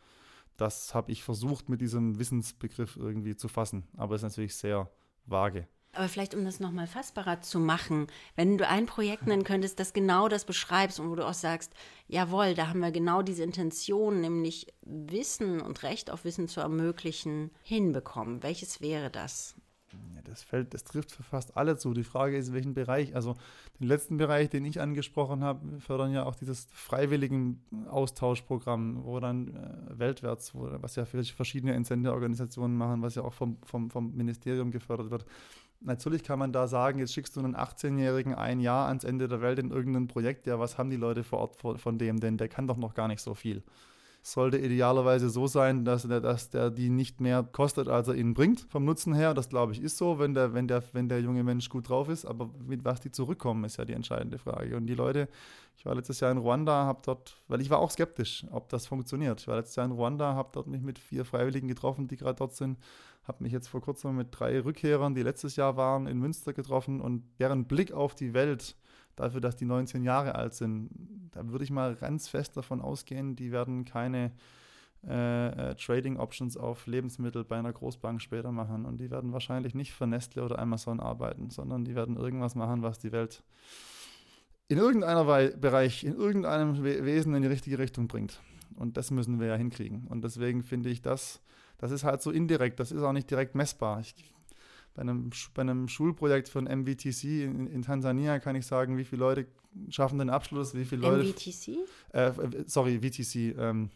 [0.57, 4.89] Das habe ich versucht mit diesem Wissensbegriff irgendwie zu fassen, aber es ist natürlich sehr
[5.25, 5.67] vage.
[5.95, 9.93] Aber vielleicht, um das nochmal fassbarer zu machen, wenn du ein Projekt nennen könntest, das
[9.93, 11.73] genau das beschreibst und wo du auch sagst,
[12.07, 17.51] jawohl, da haben wir genau diese Intention, nämlich Wissen und Recht auf Wissen zu ermöglichen,
[17.63, 18.43] hinbekommen.
[18.43, 19.55] Welches wäre das?
[20.25, 21.93] Das fällt, das trifft für fast alle zu.
[21.93, 23.15] Die Frage ist, welchen Bereich.
[23.15, 23.35] Also
[23.79, 29.55] den letzten Bereich, den ich angesprochen habe, fördern ja auch dieses freiwilligen Austauschprogramm, wo dann
[29.55, 34.71] äh, weltwärts, wo, was ja verschiedene Entsendeorganisationen machen, was ja auch vom, vom, vom Ministerium
[34.71, 35.25] gefördert wird.
[35.81, 39.41] Natürlich kann man da sagen, jetzt schickst du einen 18-Jährigen ein Jahr ans Ende der
[39.41, 40.47] Welt in irgendein Projekt.
[40.47, 42.37] Ja, was haben die Leute vor Ort von dem denn?
[42.37, 43.63] Der kann doch noch gar nicht so viel
[44.25, 48.33] sollte idealerweise so sein, dass der, dass der die nicht mehr kostet, als er ihnen
[48.33, 48.61] bringt.
[48.69, 51.43] Vom Nutzen her, das glaube ich ist so, wenn der, wenn, der, wenn der junge
[51.43, 52.25] Mensch gut drauf ist.
[52.25, 54.77] Aber mit was die zurückkommen, ist ja die entscheidende Frage.
[54.77, 55.29] Und die Leute,
[55.77, 58.87] ich war letztes Jahr in Ruanda, habe dort, weil ich war auch skeptisch, ob das
[58.87, 59.41] funktioniert.
[59.41, 62.37] Ich war letztes Jahr in Ruanda, habe dort mich mit vier Freiwilligen getroffen, die gerade
[62.37, 62.79] dort sind.
[63.27, 66.99] Habe mich jetzt vor kurzem mit drei Rückkehrern, die letztes Jahr waren, in Münster getroffen
[66.99, 68.75] und deren Blick auf die Welt
[69.15, 70.89] dafür, dass die 19 Jahre alt sind,
[71.31, 74.31] da würde ich mal ganz fest davon ausgehen, die werden keine
[75.07, 78.85] äh, äh, Trading Options auf Lebensmittel bei einer Großbank später machen.
[78.85, 82.81] Und die werden wahrscheinlich nicht für Nestle oder Amazon arbeiten, sondern die werden irgendwas machen,
[82.81, 83.43] was die Welt
[84.67, 88.41] in irgendeiner We Bereich, in irgendeinem We Wesen in die richtige Richtung bringt.
[88.75, 90.07] Und das müssen wir ja hinkriegen.
[90.07, 91.39] Und deswegen finde ich das,
[91.77, 93.99] das ist halt so indirekt, das ist auch nicht direkt messbar.
[93.99, 94.15] Ich
[94.95, 99.19] bei einem, bei einem Schulprojekt von MVTC in, in, Tansania kann ich sagen, wie viele
[99.19, 99.47] Leute
[99.89, 101.29] schaffen den Abschluss, wie viele Leute.
[101.29, 101.77] MVTC?
[102.13, 102.31] Äh,
[102.65, 103.57] sorry, VTC.
[103.57, 103.89] Ähm,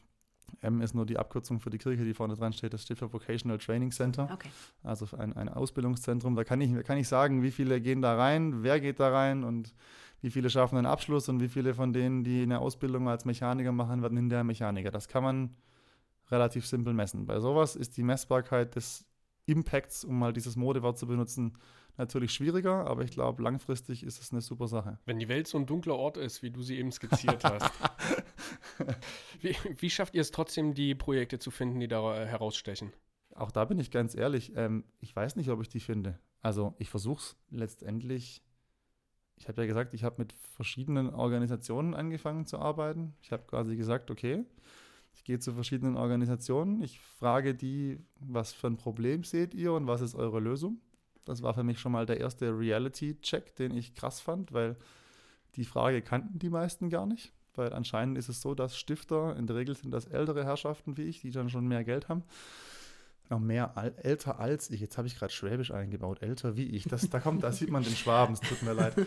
[0.62, 2.74] M ist nur die Abkürzung für die Kirche, die vorne dran steht.
[2.74, 4.30] Das steht für Vocational Training Center.
[4.34, 4.50] Okay.
[4.84, 6.36] Also ein, ein Ausbildungszentrum.
[6.36, 9.44] Da kann ich, kann ich sagen, wie viele gehen da rein, wer geht da rein
[9.44, 9.74] und
[10.22, 13.72] wie viele schaffen den Abschluss und wie viele von denen, die eine Ausbildung als Mechaniker
[13.72, 14.92] machen, werden hinterher Mechaniker.
[14.92, 15.56] Das kann man
[16.30, 17.26] relativ simpel messen.
[17.26, 19.06] Bei sowas ist die Messbarkeit des
[19.50, 21.58] Impacts, um mal dieses Modewort zu benutzen,
[21.98, 25.00] natürlich schwieriger, aber ich glaube, langfristig ist es eine super Sache.
[25.06, 27.72] Wenn die Welt so ein dunkler Ort ist, wie du sie eben skizziert hast,
[29.42, 32.94] wie, wie, schafft ihr es trotzdem, die Projekte zu finden, die da herausstechen?
[33.36, 36.20] Auch da bin ich ganz ehrlich, ähm, ich weiß nicht, ob ich die finde.
[36.42, 38.42] Also ich versuche es letztendlich.
[39.36, 43.14] Ich habe ja gesagt, ich habe mit verschiedenen Organisationen angefangen zu arbeiten.
[43.22, 44.46] Ich habe quasi gesagt, okay,
[45.20, 49.86] ich gehe zu verschiedenen Organisationen, ich frage die, was für ein Problem seht ihr und
[49.86, 50.80] was ist eure Lösung.
[51.26, 54.78] Das war für mich schon mal der erste Reality-Check, den ich krass fand, weil
[55.56, 57.34] die Frage kannten die meisten gar nicht.
[57.54, 61.04] Weil anscheinend ist es so, dass Stifter, in der Regel sind das ältere Herrschaften wie
[61.04, 62.24] ich, die dann schon mehr Geld haben,
[63.30, 64.82] noch mehr al älter als ich.
[64.82, 66.86] Jetzt habe ich gerade Schwäbisch eingebaut, älter wie ich.
[66.86, 68.94] Das, da kommt, da sieht man den Schwaben, es tut mir leid.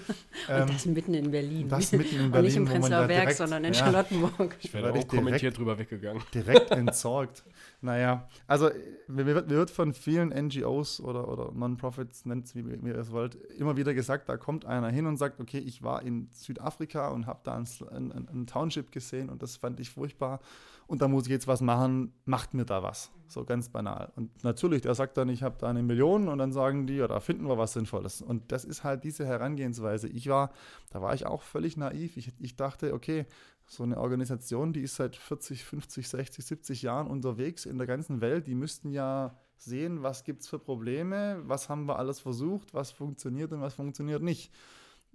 [0.49, 1.69] Ähm, das mitten in Berlin.
[1.69, 2.35] Das mitten in Berlin.
[2.35, 4.57] Und nicht im Prenzlauer Berg, sondern in ja, Charlottenburg.
[4.61, 6.23] Ich werde auch kommentiert drüber weggegangen.
[6.35, 7.45] Direkt entsorgt.
[7.81, 8.71] Naja, also
[9.07, 12.97] mir wird, mir wird von vielen NGOs oder, oder Non-Profits, nennt es wie, wie ihr
[12.97, 16.29] es wollt, immer wieder gesagt, da kommt einer hin und sagt, okay, ich war in
[16.33, 20.41] Südafrika und habe da ein, ein, ein Township gesehen und das fand ich furchtbar
[20.87, 23.11] und da muss ich jetzt was machen, macht mir da was.
[23.33, 24.13] So ganz banal.
[24.15, 27.09] Und natürlich, der sagt dann, ich habe da eine Million und dann sagen die, ja,
[27.09, 28.21] da finden wir was Sinnvolles.
[28.21, 30.09] Und das ist halt diese Herangehensweise.
[30.09, 30.53] Ich war,
[30.91, 32.17] da war ich auch völlig naiv.
[32.17, 33.27] Ich, ich dachte, okay,
[33.67, 38.21] so eine Organisation, die ist seit 40, 50, 60, 70 Jahren unterwegs in der ganzen
[38.21, 42.75] Welt, die müssten ja sehen, was gibt es für Probleme, was haben wir alles versucht,
[42.75, 44.53] was funktioniert und was funktioniert nicht.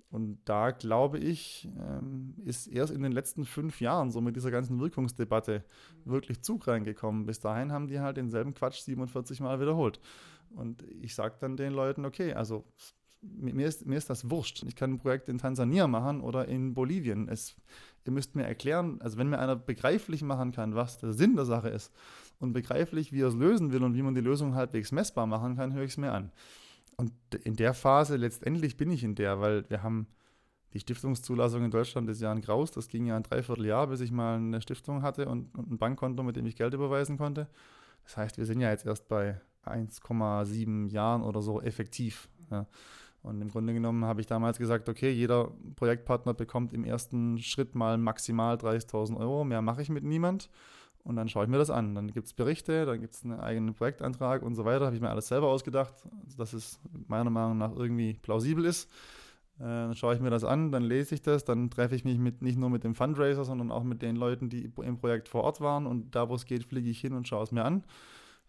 [0.09, 4.51] Und da glaube ich, ähm, ist erst in den letzten fünf Jahren so mit dieser
[4.51, 5.65] ganzen Wirkungsdebatte
[6.05, 7.25] wirklich Zug reingekommen.
[7.25, 9.99] Bis dahin haben die halt denselben Quatsch 47 Mal wiederholt.
[10.49, 12.63] Und ich sage dann den Leuten, okay, also
[13.21, 14.63] mir ist, mir ist das wurscht.
[14.63, 17.27] Ich kann ein Projekt in Tansania machen oder in Bolivien.
[17.27, 17.55] Es,
[18.05, 21.45] ihr müsst mir erklären, also wenn mir einer begreiflich machen kann, was der Sinn der
[21.45, 21.91] Sache ist
[22.39, 25.55] und begreiflich, wie er es lösen will und wie man die Lösung halbwegs messbar machen
[25.55, 26.31] kann, höre ich es mir an.
[26.97, 30.07] Und in der Phase, letztendlich bin ich in der, weil wir haben
[30.73, 32.71] die Stiftungszulassung in Deutschland ist ja ein Graus.
[32.71, 36.23] Das ging ja ein Dreivierteljahr, bis ich mal eine Stiftung hatte und, und ein Bankkonto,
[36.23, 37.47] mit dem ich Geld überweisen konnte.
[38.03, 42.29] Das heißt, wir sind ja jetzt erst bei 1,7 Jahren oder so effektiv.
[42.51, 42.67] Ja.
[43.21, 47.75] Und im Grunde genommen habe ich damals gesagt, okay, jeder Projektpartner bekommt im ersten Schritt
[47.75, 49.43] mal maximal 30.000 Euro.
[49.43, 50.49] Mehr mache ich mit niemand.
[51.07, 51.95] Und dann schaue ich mir das an.
[51.95, 54.87] Dann gibt es Berichte, dann gibt es einen eigenen Projektantrag und so weiter.
[54.87, 55.93] Habe ich mir alles selber ausgedacht,
[56.37, 58.91] dass es meiner Meinung nach irgendwie plausibel ist.
[59.57, 62.17] Äh, dann schaue ich mir das an, dann lese ich das, dann treffe ich mich
[62.17, 65.45] mit, nicht nur mit dem Fundraiser, sondern auch mit den Leuten, die im Projekt vor
[65.45, 65.87] Ort waren.
[65.87, 67.85] Und da, wo es geht, fliege ich hin und schaue es mir an.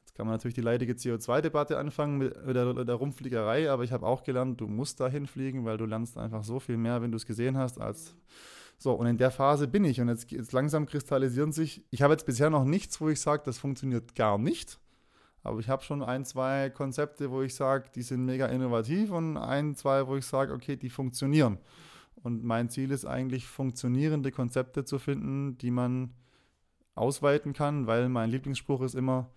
[0.00, 4.04] Jetzt kann man natürlich die leidige CO2-Debatte anfangen mit der, der Rumfliegerei, aber ich habe
[4.04, 7.18] auch gelernt, du musst dahin fliegen, weil du lernst einfach so viel mehr, wenn du
[7.18, 8.16] es gesehen hast, als
[8.78, 12.14] so, und in der Phase bin ich und jetzt, jetzt langsam kristallisieren sich, ich habe
[12.14, 14.78] jetzt bisher noch nichts, wo ich sage, das funktioniert gar nicht.
[15.42, 19.36] Aber ich habe schon ein, zwei Konzepte, wo ich sage, die sind mega innovativ und
[19.36, 21.58] ein, zwei, wo ich sage, okay, die funktionieren.
[22.22, 26.12] Und mein Ziel ist eigentlich, funktionierende Konzepte zu finden, die man
[26.94, 29.30] ausweiten kann, weil mein Lieblingsspruch ist immer,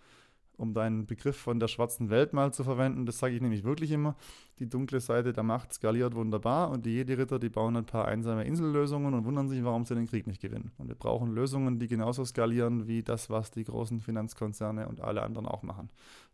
[0.57, 3.91] um deinen Begriff von der schwarzen Welt mal zu verwenden, das sage ich nämlich wirklich
[3.91, 4.15] immer,
[4.61, 8.43] die dunkle Seite der Macht skaliert wunderbar und die Jedi-Ritter, die bauen ein paar einsame
[8.43, 10.71] Insellösungen und wundern sich, warum sie den Krieg nicht gewinnen.
[10.77, 15.23] Und wir brauchen Lösungen, die genauso skalieren wie das, was die großen Finanzkonzerne und alle
[15.23, 15.89] anderen auch machen.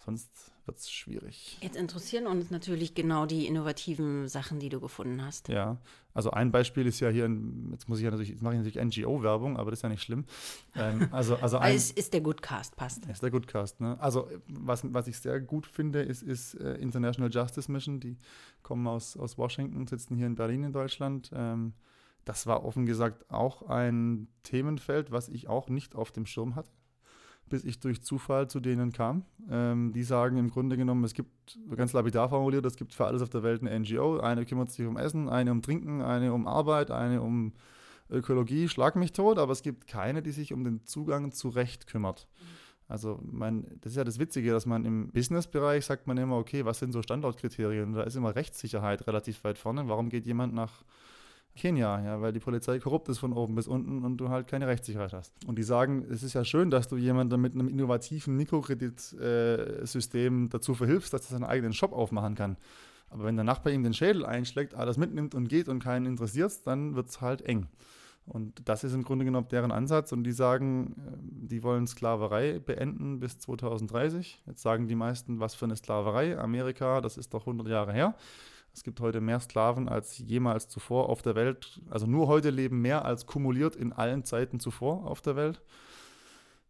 [0.06, 0.30] Sonst
[0.66, 1.58] wird es schwierig.
[1.62, 5.48] Jetzt interessieren uns natürlich genau die innovativen Sachen, die du gefunden hast.
[5.48, 5.78] Ja,
[6.14, 8.64] also ein Beispiel ist ja hier, in, jetzt muss ich ja natürlich, jetzt mache ich
[8.64, 10.26] natürlich NGO-Werbung, aber das ist ja nicht schlimm.
[10.76, 13.06] Ähm, also, also ein, es ist der Goodcast, passt.
[13.06, 13.98] Ist der Goodcast, ne?
[14.00, 18.17] Also was, was ich sehr gut finde, ist, ist äh, International Justice Mission, die
[18.64, 21.32] kommen aus, aus Washington, sitzen hier in Berlin in Deutschland.
[21.34, 21.74] Ähm,
[22.26, 26.72] das war offen gesagt auch ein Themenfeld, was ich auch nicht auf dem Schirm hatte
[27.50, 29.26] bis ich durch Zufall zu denen kam.
[29.50, 33.22] Ähm, die sagen im Grunde genommen, es gibt, ganz lapidar formuliert, es gibt für alles
[33.22, 34.20] auf der Welt eine NGO.
[34.20, 37.54] Eine kümmert sich um Essen, eine um Trinken, eine um Arbeit, eine um
[38.10, 41.88] Ökologie, schlag mich tot, aber es gibt keine, die sich um den Zugang zu Recht
[41.88, 42.28] kümmert.
[42.88, 46.64] Also man, das ist ja das Witzige, dass man im Business-Bereich sagt man immer, okay,
[46.64, 47.94] was sind so Standortkriterien?
[47.94, 49.90] Da ist immer Rechtssicherheit relativ weit vorne.
[49.90, 50.84] Warum geht jemand nach
[51.58, 54.68] Kenia, ja, weil die Polizei korrupt ist von oben bis unten und du halt keine
[54.68, 55.34] Rechtssicherheit hast.
[55.46, 60.50] Und die sagen, es ist ja schön, dass du jemanden mit einem innovativen Mikrokreditsystem äh,
[60.50, 62.56] dazu verhilfst, dass er seinen eigenen Shop aufmachen kann.
[63.10, 66.54] Aber wenn der Nachbar ihm den Schädel einschlägt, alles mitnimmt und geht und keinen interessiert,
[66.66, 67.68] dann wird es halt eng.
[68.28, 70.12] Und das ist im Grunde genommen deren Ansatz.
[70.12, 74.44] Und die sagen, äh, die wollen Sklaverei beenden bis 2030.
[74.46, 76.38] Jetzt sagen die meisten, was für eine Sklaverei?
[76.38, 78.16] Amerika, das ist doch 100 Jahre her.
[78.74, 81.82] Es gibt heute mehr Sklaven als jemals zuvor auf der Welt.
[81.90, 85.62] Also nur heute leben mehr als kumuliert in allen Zeiten zuvor auf der Welt.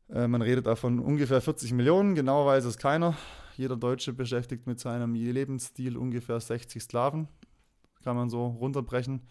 [0.09, 3.15] Äh, man redet davon ungefähr 40 Millionen, genau weiß es keiner.
[3.55, 7.27] Jeder Deutsche beschäftigt mit seinem Lebensstil ungefähr 60 Sklaven.
[8.03, 9.21] Kann man so runterbrechen.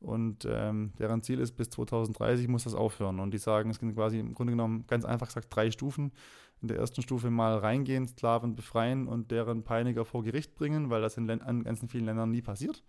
[0.00, 3.18] Und ähm, deren Ziel ist, bis 2030 muss das aufhören.
[3.18, 6.12] Und die sagen, es sind quasi im Grunde genommen ganz einfach gesagt drei Stufen
[6.60, 11.00] in der ersten Stufe mal reingehen, Sklaven befreien und deren Peiniger vor Gericht bringen, weil
[11.00, 12.82] das in an ganz vielen Ländern nie passiert.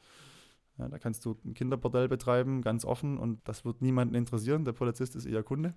[0.78, 4.66] Ja, da kannst du ein Kinderbordell betreiben, ganz offen, und das wird niemanden interessieren.
[4.66, 5.74] Der Polizist ist eher Kunde.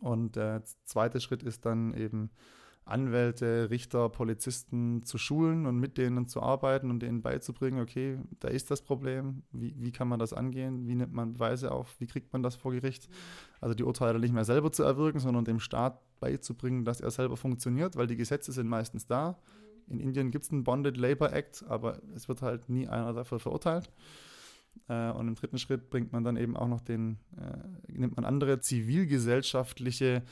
[0.00, 2.30] Und der zweite Schritt ist dann eben
[2.88, 8.48] Anwälte, Richter, Polizisten zu schulen und mit denen zu arbeiten und denen beizubringen, okay, da
[8.48, 12.06] ist das Problem, wie, wie kann man das angehen, wie nimmt man Beweise auf, wie
[12.06, 13.08] kriegt man das vor Gericht.
[13.60, 17.36] Also die Urteile nicht mehr selber zu erwirken, sondern dem Staat beizubringen, dass er selber
[17.36, 19.38] funktioniert, weil die Gesetze sind meistens da.
[19.88, 23.38] In Indien gibt es einen Bonded Labor Act, aber es wird halt nie einer dafür
[23.38, 23.90] verurteilt.
[24.88, 28.24] Äh, und im dritten Schritt bringt man dann eben auch noch den, äh, nimmt man
[28.24, 30.22] andere zivilgesellschaftliche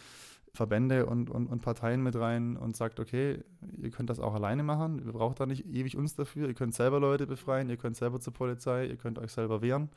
[0.57, 3.45] Verbände und, und, und Parteien mit rein und sagt, okay,
[3.77, 6.75] ihr könnt das auch alleine machen, ihr braucht da nicht ewig uns dafür, ihr könnt
[6.75, 9.91] selber Leute befreien, ihr könnt selber zur Polizei, ihr könnt euch selber wehren.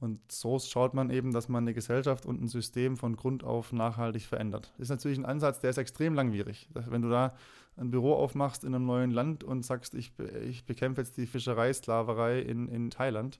[0.00, 3.72] Und so schaut man eben, dass man eine Gesellschaft und ein System von Grund auf
[3.72, 4.72] nachhaltig verändert.
[4.72, 6.68] Das ist natürlich ein Ansatz, der ist extrem langwierig.
[6.74, 7.34] Wenn du da
[7.76, 10.12] ein Büro aufmachst in einem neuen Land und sagst, ich,
[10.44, 13.38] ich bekämpfe jetzt die Fischereisklaverei in, in Thailand,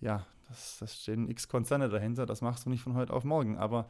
[0.00, 3.56] ja, das, das stehen x Konzerne dahinter, das machst du nicht von heute auf morgen.
[3.56, 3.88] Aber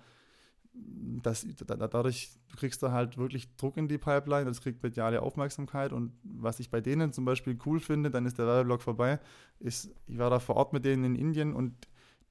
[1.23, 6.13] das, dadurch kriegst du halt wirklich Druck in die Pipeline, das kriegt mediale Aufmerksamkeit und
[6.23, 9.19] was ich bei denen zum Beispiel cool finde, dann ist der Werbeblock vorbei,
[9.59, 11.75] ist, ich war da vor Ort mit denen in Indien und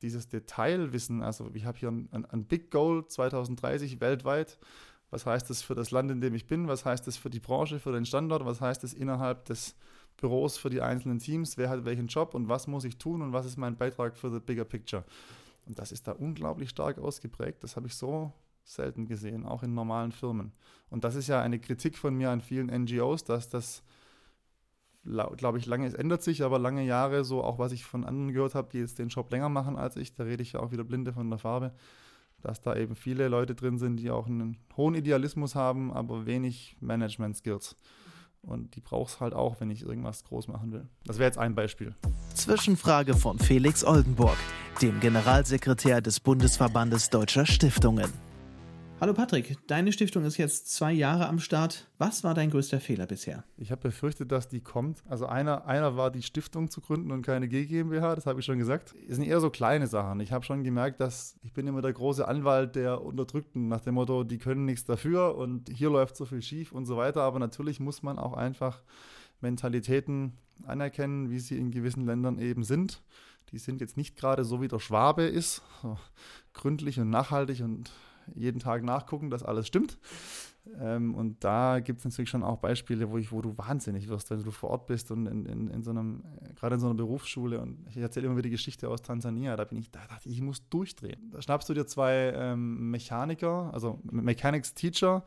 [0.01, 4.59] dieses Detailwissen, also ich habe hier ein, ein, ein, Big Goal 2030 weltweit,
[5.09, 7.39] was heißt das für das Land, in dem ich bin, was heißt das für die
[7.39, 9.75] Branche, für den Standort, was heißt das innerhalb des
[10.17, 13.33] Büros für die einzelnen Teams, wer hat welchen Job und was muss ich tun und
[13.33, 15.03] was ist mein Beitrag für the bigger picture.
[15.65, 17.63] Und das ist da unglaublich stark ausgeprägt.
[17.63, 18.31] Das habe ich so
[18.63, 20.51] selten gesehen, auch in normalen Firmen.
[20.89, 23.83] Und das ist ja eine Kritik von mir an vielen NGOs, dass das,
[25.03, 28.33] glaube ich, lange, es ändert sich, aber lange Jahre so, auch was ich von anderen
[28.33, 30.71] gehört habe, die jetzt den Job länger machen als ich, da rede ich ja auch
[30.71, 31.73] wieder blinde von der Farbe,
[32.41, 36.75] dass da eben viele Leute drin sind, die auch einen hohen Idealismus haben, aber wenig
[36.79, 37.75] Management-Skills.
[38.45, 40.87] Und die brauchst halt auch, wenn ich irgendwas groß machen will.
[41.05, 41.95] Das wäre jetzt ein Beispiel.
[42.33, 44.37] Zwischenfrage von Felix Oldenburg,
[44.81, 48.24] dem Generalsekretär des Bundesverbandes Deutscher Stiftungen.
[49.01, 51.85] Hallo Patrick, deine Stiftung ist jetzt zwei Jahre am Start.
[51.97, 53.43] Was war dein größter Fehler bisher?
[53.57, 55.03] Ich habe befürchtet, dass die kommt.
[55.09, 58.57] Also einer, einer war die Stiftung zu gründen und keine GmbH, das habe ich schon
[58.57, 58.95] gesagt.
[59.09, 60.21] Es sind eher so kleine Sachen.
[60.21, 63.95] Ich habe schon gemerkt, dass ich bin immer der große Anwalt der Unterdrückten nach dem
[63.95, 67.21] Motto, die können nichts dafür und hier läuft so viel schief und so weiter.
[67.23, 68.81] Aber natürlich muss man auch einfach
[69.41, 73.03] Mentalitäten anerkennen, wie sie in gewissen Ländern eben sind.
[73.51, 75.97] Die sind jetzt nicht gerade so, wie der Schwabe ist, so
[76.53, 77.91] gründlich und nachhaltig und
[78.33, 79.97] jeden Tag nachgucken, dass alles stimmt.
[80.79, 84.31] Ähm, und da gibt es natürlich schon auch Beispiele, wo, ich, wo du wahnsinnig wirst,
[84.31, 86.23] wenn du vor Ort bist und in, in, in so einem,
[86.55, 87.61] gerade in so einer Berufsschule.
[87.61, 89.55] Und ich erzähle immer wieder die Geschichte aus Tansania.
[89.55, 91.29] Da bin ich, da dachte ich, ich muss durchdrehen.
[91.31, 95.23] Da schnappst du dir zwei ähm, Mechaniker, also Mechanics Teacher,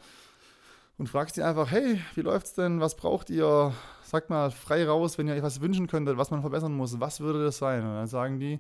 [0.97, 2.81] und fragst sie einfach, hey, wie läuft's denn?
[2.81, 3.73] Was braucht ihr?
[4.03, 6.99] Sagt mal frei raus, wenn ihr euch was wünschen könntet, was man verbessern muss.
[6.99, 7.85] Was würde das sein?
[7.85, 8.59] Und dann sagen die,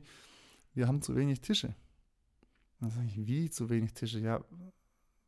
[0.74, 1.74] wir haben zu wenig Tische.
[2.80, 4.20] Dann sage ich, wie zu wenig Tische?
[4.20, 4.44] Ja,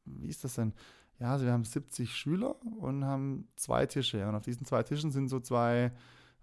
[0.04, 0.72] wie ist das denn?
[1.18, 4.26] Ja, also wir haben 70 Schüler und haben zwei Tische.
[4.26, 5.92] Und auf diesen zwei Tischen sind so zwei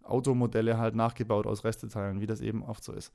[0.04, 3.12] Automodelle halt nachgebaut aus Resteteilen, wie das eben oft so ist.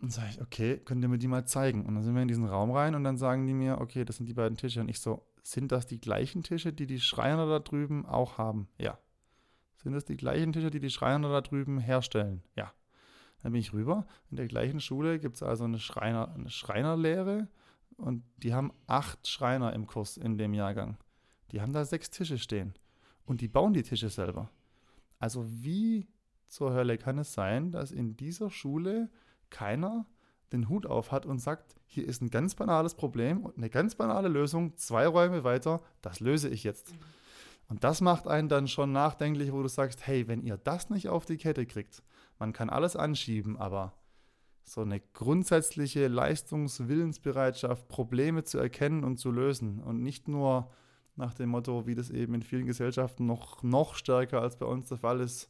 [0.00, 1.84] Und sage ich, okay, könnt ihr mir die mal zeigen?
[1.84, 4.16] Und dann sind wir in diesen Raum rein und dann sagen die mir, okay, das
[4.16, 4.80] sind die beiden Tische.
[4.80, 8.68] Und ich so, sind das die gleichen Tische, die die Schreiner da drüben auch haben?
[8.78, 8.98] Ja.
[9.76, 12.42] Sind das die gleichen Tische, die die Schreiner da drüben herstellen?
[12.56, 12.72] Ja.
[13.42, 14.06] Dann bin ich rüber.
[14.30, 17.48] In der gleichen Schule gibt es also eine, Schreiner, eine Schreinerlehre
[17.96, 20.96] und die haben acht Schreiner im Kurs in dem Jahrgang.
[21.52, 22.74] Die haben da sechs Tische stehen
[23.24, 24.50] und die bauen die Tische selber.
[25.18, 26.08] Also wie
[26.46, 29.10] zur Hölle kann es sein, dass in dieser Schule
[29.50, 30.06] keiner
[30.52, 33.94] den Hut auf hat und sagt, hier ist ein ganz banales Problem und eine ganz
[33.94, 36.92] banale Lösung, zwei Räume weiter, das löse ich jetzt.
[36.92, 36.98] Mhm.
[37.68, 41.08] Und das macht einen dann schon nachdenklich, wo du sagst, hey, wenn ihr das nicht
[41.08, 42.02] auf die Kette kriegt,
[42.40, 43.92] man kann alles anschieben, aber
[44.64, 50.70] so eine grundsätzliche Leistungswillensbereitschaft, Probleme zu erkennen und zu lösen und nicht nur
[51.16, 54.88] nach dem Motto, wie das eben in vielen Gesellschaften noch, noch stärker als bei uns
[54.88, 55.48] der Fall ist,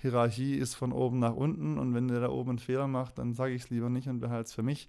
[0.00, 3.34] Hierarchie ist von oben nach unten und wenn der da oben einen Fehler macht, dann
[3.34, 4.88] sage ich es lieber nicht und behalte es für mich.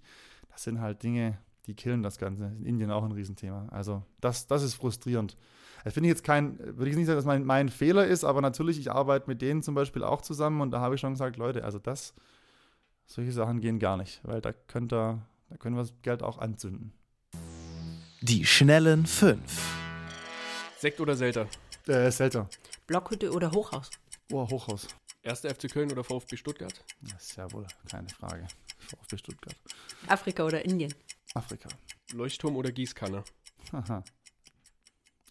[0.50, 2.46] Das sind halt Dinge, die killen das Ganze.
[2.58, 3.66] In Indien auch ein Riesenthema.
[3.70, 5.36] Also das, das ist frustrierend.
[5.84, 8.40] Das finde ich jetzt kein, würde ich nicht sagen, dass mein, mein Fehler ist, aber
[8.40, 11.36] natürlich, ich arbeite mit denen zum Beispiel auch zusammen und da habe ich schon gesagt,
[11.36, 12.14] Leute, also das,
[13.06, 16.38] solche Sachen gehen gar nicht, weil da könnt ihr, da können wir das Geld auch
[16.38, 16.92] anzünden.
[18.20, 19.74] Die schnellen fünf.
[20.76, 21.48] Sekt oder Selter?
[21.86, 22.48] Äh, Selter.
[22.86, 23.90] Blockhütte oder Hochhaus?
[24.30, 24.86] Oh, Hochhaus.
[25.22, 26.84] Erster FC Köln oder VfB Stuttgart?
[27.02, 28.46] Das ist ja wohl keine Frage.
[28.78, 29.56] VfB Stuttgart.
[30.06, 30.94] Afrika oder Indien?
[31.34, 31.68] Afrika.
[32.12, 33.22] Leuchtturm oder Gießkanne?
[33.72, 34.02] Haha.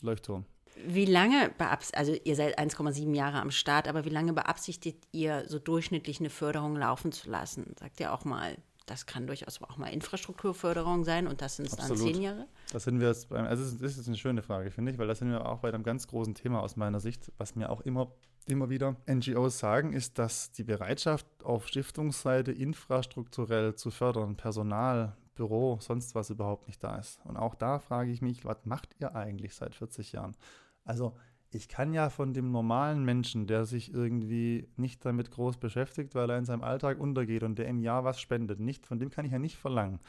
[0.02, 0.46] Leuchtturm.
[0.86, 5.44] Wie lange beabsichtigt, also ihr seid 1,7 Jahre am Start, aber wie lange beabsichtigt ihr
[5.48, 7.76] so durchschnittlich eine Förderung laufen zu lassen?
[7.78, 11.98] Sagt ihr auch mal Das kann durchaus auch mal Infrastrukturförderung sein und das sind dann
[11.98, 12.48] zehn Jahre.
[12.72, 15.20] Das sind wir jetzt beim, also das ist eine schöne Frage, finde ich, weil das
[15.20, 18.12] sind wir auch bei einem ganz großen Thema aus meiner Sicht, was mir auch immer,
[18.48, 25.78] immer wieder NGOs sagen, ist, dass die Bereitschaft auf Stiftungsseite infrastrukturell zu fördern, Personal, Büro,
[25.80, 27.20] sonst was überhaupt nicht da ist.
[27.26, 30.36] Und auch da frage ich mich, was macht ihr eigentlich seit 40 Jahren?
[30.84, 31.16] Also
[31.52, 36.30] ich kann ja von dem normalen Menschen, der sich irgendwie nicht damit groß beschäftigt, weil
[36.30, 39.26] er in seinem Alltag untergeht und der im Jahr was spendet, nicht, von dem kann
[39.26, 40.00] ich ja nicht verlangen,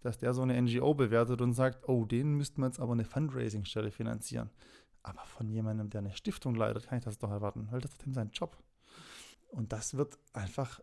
[0.00, 3.04] dass der so eine NGO bewertet und sagt, oh, den müssten wir jetzt aber eine
[3.04, 4.50] Fundraising-Stelle finanzieren.
[5.02, 8.06] Aber von jemandem, der eine Stiftung leitet, kann ich das doch erwarten, weil das ist
[8.06, 8.56] ihm sein Job.
[9.48, 10.80] Und das wird einfach,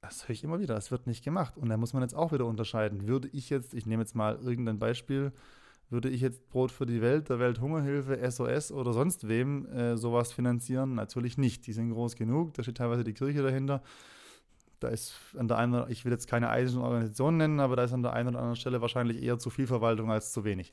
[0.00, 1.56] das höre ich immer wieder, das wird nicht gemacht.
[1.56, 3.08] Und da muss man jetzt auch wieder unterscheiden.
[3.08, 5.32] Würde ich jetzt, ich nehme jetzt mal irgendein Beispiel,
[5.88, 10.32] würde ich jetzt Brot für die Welt, der Welthungerhilfe, SOS oder sonst wem äh, sowas
[10.32, 10.94] finanzieren?
[10.94, 11.66] Natürlich nicht.
[11.66, 13.82] Die sind groß genug, da steht teilweise die Kirche dahinter.
[14.80, 17.92] Da ist an der einen, ich will jetzt keine eisischen Organisation nennen, aber da ist
[17.92, 20.72] an der einen oder anderen Stelle wahrscheinlich eher zu viel Verwaltung als zu wenig.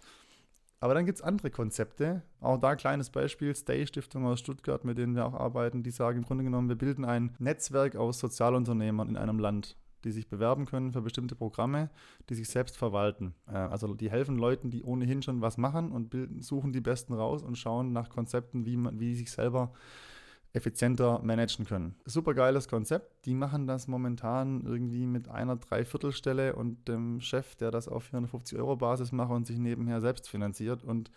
[0.84, 2.24] Aber dann gibt es andere Konzepte.
[2.42, 6.18] Auch da kleines Beispiel, Stay Stiftung aus Stuttgart, mit denen wir auch arbeiten, die sagen
[6.18, 10.66] im Grunde genommen, wir bilden ein Netzwerk aus Sozialunternehmern in einem Land die sich bewerben
[10.66, 11.90] können für bestimmte Programme,
[12.30, 13.34] die sich selbst verwalten.
[13.48, 17.14] Äh, also die helfen Leuten, die ohnehin schon was machen und bilden, suchen die Besten
[17.14, 19.72] raus und schauen nach Konzepten, wie man, wie sich selber
[20.54, 21.96] effizienter managen können.
[22.06, 23.26] Super geiles Konzept.
[23.26, 28.60] Die machen das momentan irgendwie mit einer Dreiviertelstelle und dem Chef, der das auf 450
[28.60, 31.10] Euro Basis macht und sich nebenher selbst finanziert und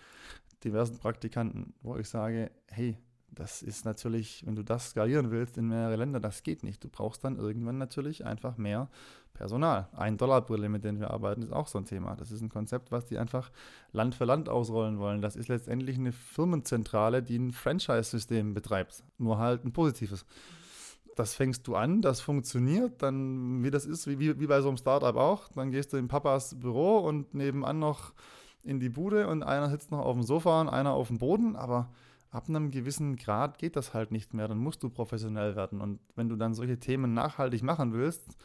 [0.65, 2.97] diversen Praktikanten, wo ich sage, hey,
[3.31, 6.83] das ist natürlich, wenn du das skalieren willst in mehrere Länder, das geht nicht.
[6.83, 8.89] Du brauchst dann irgendwann natürlich einfach mehr
[9.35, 9.89] Personal.
[9.93, 12.17] Ein Dollar Brille, mit denen wir arbeiten, ist auch so ein Thema.
[12.17, 13.51] Das ist ein Konzept, was die einfach
[13.93, 15.21] Land für Land ausrollen wollen.
[15.21, 19.05] Das ist letztendlich eine Firmenzentrale, die ein Franchise-System betreibt.
[19.19, 20.25] Nur halt ein positives.
[21.15, 24.77] Das fängst du an, das funktioniert, dann, wie das ist, wie, wie bei so einem
[24.77, 28.13] Startup auch, dann gehst du in Papas Büro und nebenan noch
[28.63, 31.57] in die Bude und einer sitzt noch auf dem Sofa und einer auf dem Boden,
[31.57, 31.89] aber
[32.31, 34.49] ab einem gewissen Grad geht das halt nicht mehr.
[34.49, 35.81] Dann musst du professionell werden.
[35.81, 38.37] Und wenn du dann solche Themen nachhaltig machen willst,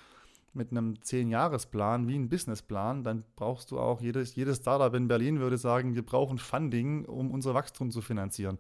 [0.53, 5.39] mit einem 10-Jahres-Plan wie ein Businessplan, dann brauchst du auch, jedes, jedes Startup in Berlin
[5.39, 8.59] würde sagen, wir brauchen Funding, um unser Wachstum zu finanzieren.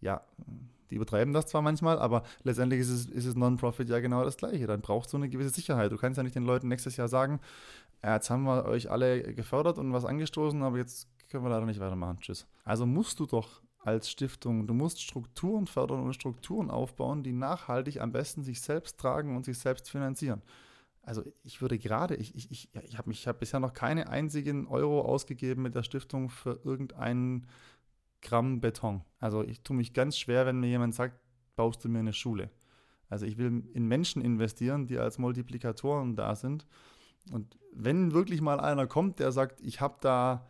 [0.00, 0.22] Ja,
[0.90, 4.36] die übertreiben das zwar manchmal, aber letztendlich ist es, ist es Non-Profit ja genau das
[4.36, 4.66] Gleiche.
[4.66, 5.92] Dann brauchst du eine gewisse Sicherheit.
[5.92, 7.40] Du kannst ja nicht den Leuten nächstes Jahr sagen,
[8.02, 11.80] jetzt haben wir euch alle gefördert und was angestoßen, aber jetzt können wir leider nicht
[11.80, 12.18] weitermachen.
[12.20, 12.46] Tschüss.
[12.64, 14.66] Also musst du doch als Stiftung.
[14.66, 19.44] Du musst Strukturen fördern und Strukturen aufbauen, die nachhaltig am besten sich selbst tragen und
[19.44, 20.42] sich selbst finanzieren.
[21.02, 25.00] Also ich würde gerade, ich, ich, ich, ich habe hab bisher noch keine einzigen Euro
[25.00, 27.46] ausgegeben mit der Stiftung für irgendeinen
[28.20, 29.02] Gramm Beton.
[29.18, 31.18] Also ich tue mich ganz schwer, wenn mir jemand sagt,
[31.56, 32.50] baust du mir eine Schule.
[33.08, 36.66] Also ich will in Menschen investieren, die als Multiplikatoren da sind.
[37.32, 40.46] Und wenn wirklich mal einer kommt, der sagt, ich habe da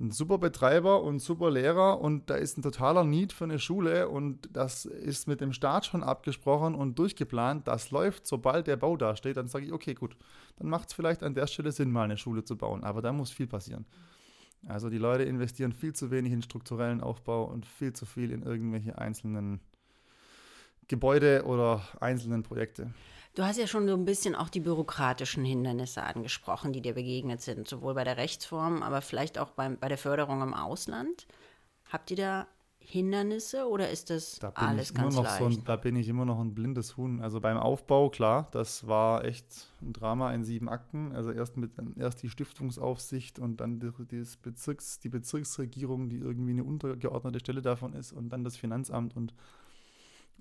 [0.00, 4.08] ein super Betreiber und super Lehrer und da ist ein totaler Need für eine Schule
[4.08, 7.68] und das ist mit dem Staat schon abgesprochen und durchgeplant.
[7.68, 10.16] Das läuft, sobald der Bau da steht, dann sage ich, okay, gut,
[10.56, 13.12] dann macht es vielleicht an der Stelle Sinn, mal eine Schule zu bauen, aber da
[13.12, 13.86] muss viel passieren.
[14.66, 18.42] Also die Leute investieren viel zu wenig in strukturellen Aufbau und viel zu viel in
[18.42, 19.60] irgendwelche einzelnen
[20.88, 22.92] Gebäude oder einzelnen Projekte.
[23.34, 27.40] Du hast ja schon so ein bisschen auch die bürokratischen Hindernisse angesprochen, die dir begegnet
[27.40, 31.26] sind, sowohl bei der Rechtsform, aber vielleicht auch beim, bei der Förderung im Ausland.
[31.90, 32.46] Habt ihr da
[32.78, 35.38] Hindernisse oder ist das da alles ganz leicht?
[35.38, 37.20] So ein, da bin ich immer noch ein blindes Huhn.
[37.20, 41.12] Also beim Aufbau, klar, das war echt ein Drama in sieben Akten.
[41.12, 43.90] Also erst, mit, erst die Stiftungsaufsicht und dann die,
[44.42, 49.34] Bezirks, die Bezirksregierung, die irgendwie eine untergeordnete Stelle davon ist und dann das Finanzamt und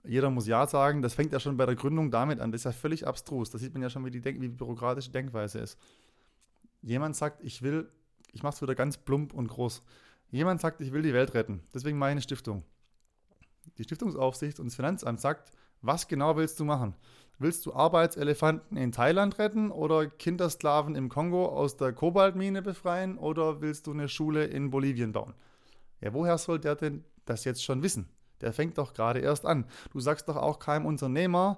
[0.03, 1.01] jeder muss Ja sagen.
[1.01, 2.51] Das fängt ja schon bei der Gründung damit an.
[2.51, 3.49] Das ist ja völlig abstrus.
[3.49, 5.77] Da sieht man ja schon, wie die, Denk wie die bürokratische Denkweise ist.
[6.81, 7.89] Jemand sagt, ich will,
[8.33, 9.81] ich mache es wieder ganz plump und groß.
[10.31, 11.61] Jemand sagt, ich will die Welt retten.
[11.73, 12.63] Deswegen mache ich eine Stiftung.
[13.77, 16.95] Die Stiftungsaufsicht und das Finanzamt sagt, was genau willst du machen?
[17.39, 23.61] Willst du Arbeitselefanten in Thailand retten oder Kindersklaven im Kongo aus der Kobaltmine befreien oder
[23.61, 25.33] willst du eine Schule in Bolivien bauen?
[26.01, 28.07] Ja, woher soll der denn das jetzt schon wissen?
[28.43, 29.65] Der fängt doch gerade erst an.
[29.91, 31.57] Du sagst doch auch keinem Unternehmer,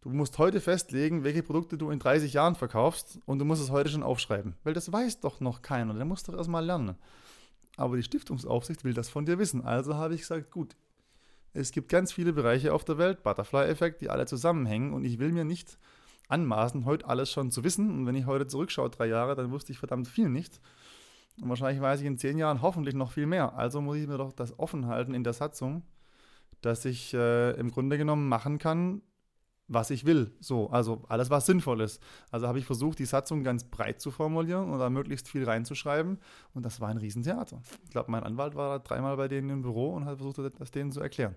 [0.00, 3.70] du musst heute festlegen, welche Produkte du in 30 Jahren verkaufst und du musst es
[3.70, 4.56] heute schon aufschreiben.
[4.64, 6.96] Weil das weiß doch noch keiner, der muss doch erstmal lernen.
[7.76, 9.64] Aber die Stiftungsaufsicht will das von dir wissen.
[9.64, 10.76] Also habe ich gesagt, gut,
[11.54, 15.32] es gibt ganz viele Bereiche auf der Welt, Butterfly-Effekt, die alle zusammenhängen und ich will
[15.32, 15.78] mir nicht
[16.28, 17.90] anmaßen, heute alles schon zu wissen.
[17.90, 20.60] Und wenn ich heute zurückschaue, drei Jahre, dann wusste ich verdammt viel nicht.
[21.40, 23.54] Und wahrscheinlich weiß ich in zehn Jahren hoffentlich noch viel mehr.
[23.56, 25.82] Also muss ich mir doch das offen halten in der Satzung,
[26.62, 29.02] dass ich äh, im Grunde genommen machen kann,
[29.68, 30.32] was ich will.
[30.40, 32.02] So, also alles, was sinnvoll ist.
[32.30, 36.18] Also habe ich versucht, die Satzung ganz breit zu formulieren und da möglichst viel reinzuschreiben.
[36.54, 37.62] Und das war ein Riesentheater.
[37.84, 40.92] Ich glaube, mein Anwalt war dreimal bei denen im Büro und hat versucht, das denen
[40.92, 41.36] zu erklären.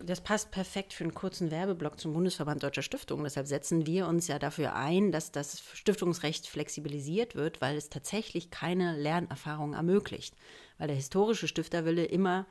[0.00, 3.24] Das passt perfekt für einen kurzen Werbeblock zum Bundesverband Deutscher Stiftungen.
[3.24, 8.50] Deshalb setzen wir uns ja dafür ein, dass das Stiftungsrecht flexibilisiert wird, weil es tatsächlich
[8.50, 10.34] keine Lernerfahrung ermöglicht.
[10.78, 12.46] Weil der historische Stifterwille immer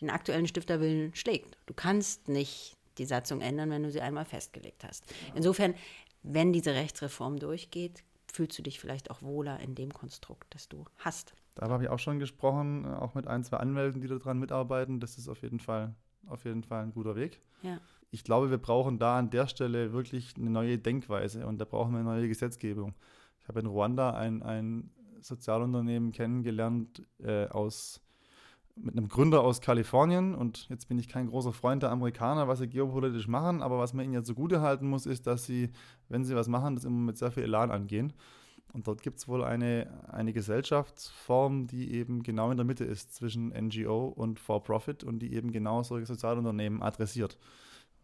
[0.00, 1.56] den aktuellen Stifterwillen schlägt.
[1.66, 5.04] Du kannst nicht die Satzung ändern, wenn du sie einmal festgelegt hast.
[5.34, 5.74] Insofern,
[6.22, 10.84] wenn diese Rechtsreform durchgeht, fühlst du dich vielleicht auch wohler in dem Konstrukt, das du
[10.98, 11.34] hast.
[11.54, 15.00] Da habe ich auch schon gesprochen, äh, auch mit ein, zwei Anwälten, die daran mitarbeiten.
[15.00, 15.94] Das ist auf jeden Fall,
[16.26, 17.40] auf jeden Fall ein guter Weg.
[17.62, 17.80] Ja.
[18.10, 21.92] Ich glaube, wir brauchen da an der Stelle wirklich eine neue Denkweise und da brauchen
[21.92, 22.94] wir eine neue Gesetzgebung.
[23.42, 24.90] Ich habe in Ruanda ein, ein
[25.20, 28.02] Sozialunternehmen kennengelernt äh, aus
[28.76, 32.58] mit einem Gründer aus Kalifornien und jetzt bin ich kein großer Freund der Amerikaner, was
[32.58, 35.70] sie geopolitisch machen, aber was man ihnen ja zugute halten muss, ist, dass sie,
[36.08, 38.12] wenn sie was machen, das immer mit sehr viel Elan angehen.
[38.72, 43.14] Und dort gibt es wohl eine, eine Gesellschaftsform, die eben genau in der Mitte ist
[43.14, 47.38] zwischen NGO und For-Profit und die eben genau solche Sozialunternehmen adressiert.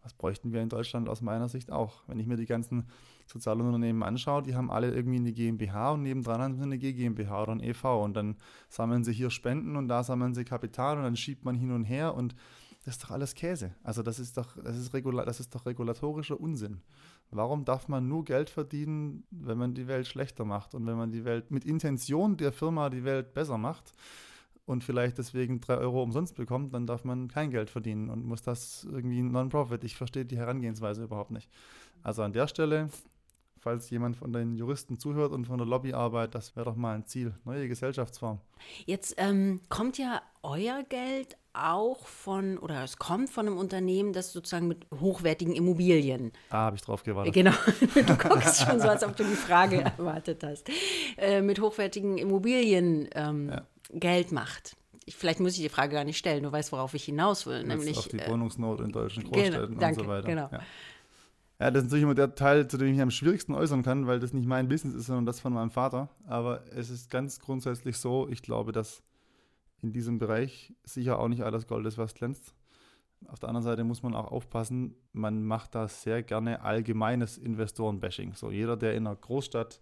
[0.03, 2.03] Das bräuchten wir in Deutschland aus meiner Sicht auch.
[2.07, 2.87] Wenn ich mir die ganzen
[3.25, 7.53] Sozialunternehmen anschaue, die haben alle irgendwie eine GmbH und nebendran haben sie eine GmbH oder
[7.53, 8.35] ein EV und dann
[8.67, 11.85] sammeln sie hier Spenden und da sammeln sie Kapital und dann schiebt man hin und
[11.85, 12.35] her und
[12.83, 13.73] das ist doch alles Käse.
[13.81, 16.81] Also das ist doch, das ist, regula das ist doch regulatorischer Unsinn.
[17.31, 21.11] Warum darf man nur Geld verdienen, wenn man die Welt schlechter macht und wenn man
[21.11, 23.93] die Welt mit Intention der Firma die Welt besser macht?
[24.65, 28.41] Und vielleicht deswegen drei Euro umsonst bekommt, dann darf man kein Geld verdienen und muss
[28.41, 29.83] das irgendwie Non-Profit.
[29.83, 31.49] Ich verstehe die Herangehensweise überhaupt nicht.
[32.01, 32.89] Also an der Stelle,
[33.59, 37.05] falls jemand von den Juristen zuhört und von der Lobbyarbeit, das wäre doch mal ein
[37.05, 37.33] Ziel.
[37.43, 38.39] Neue Gesellschaftsform.
[38.85, 44.33] Jetzt ähm, kommt ja euer Geld auch von, oder es kommt von einem Unternehmen, das
[44.33, 46.31] sozusagen mit hochwertigen Immobilien.
[46.49, 47.33] Ah, habe ich drauf gewartet.
[47.33, 47.51] Genau,
[47.93, 50.69] du guckst schon so, als ob du die Frage erwartet hast.
[51.17, 53.67] Äh, mit hochwertigen Immobilien ähm, ja.
[53.93, 54.75] Geld macht.
[55.09, 57.63] Vielleicht muss ich die Frage gar nicht stellen, du weißt, worauf ich hinaus will.
[57.63, 60.27] nämlich auf die äh, Wohnungsnot in deutschen genau, Großstädten genau, danke, und so weiter.
[60.27, 60.49] Genau.
[60.51, 60.59] Ja.
[61.59, 61.71] ja.
[61.71, 64.19] das ist natürlich immer der Teil, zu dem ich mich am schwierigsten äußern kann, weil
[64.19, 66.09] das nicht mein Business ist, sondern das von meinem Vater.
[66.25, 69.03] Aber es ist ganz grundsätzlich so, ich glaube, dass
[69.81, 72.53] in diesem Bereich sicher auch nicht alles Gold ist, was glänzt.
[73.27, 78.33] Auf der anderen Seite muss man auch aufpassen, man macht da sehr gerne allgemeines Investorenbashing.
[78.35, 79.81] So jeder, der in einer Großstadt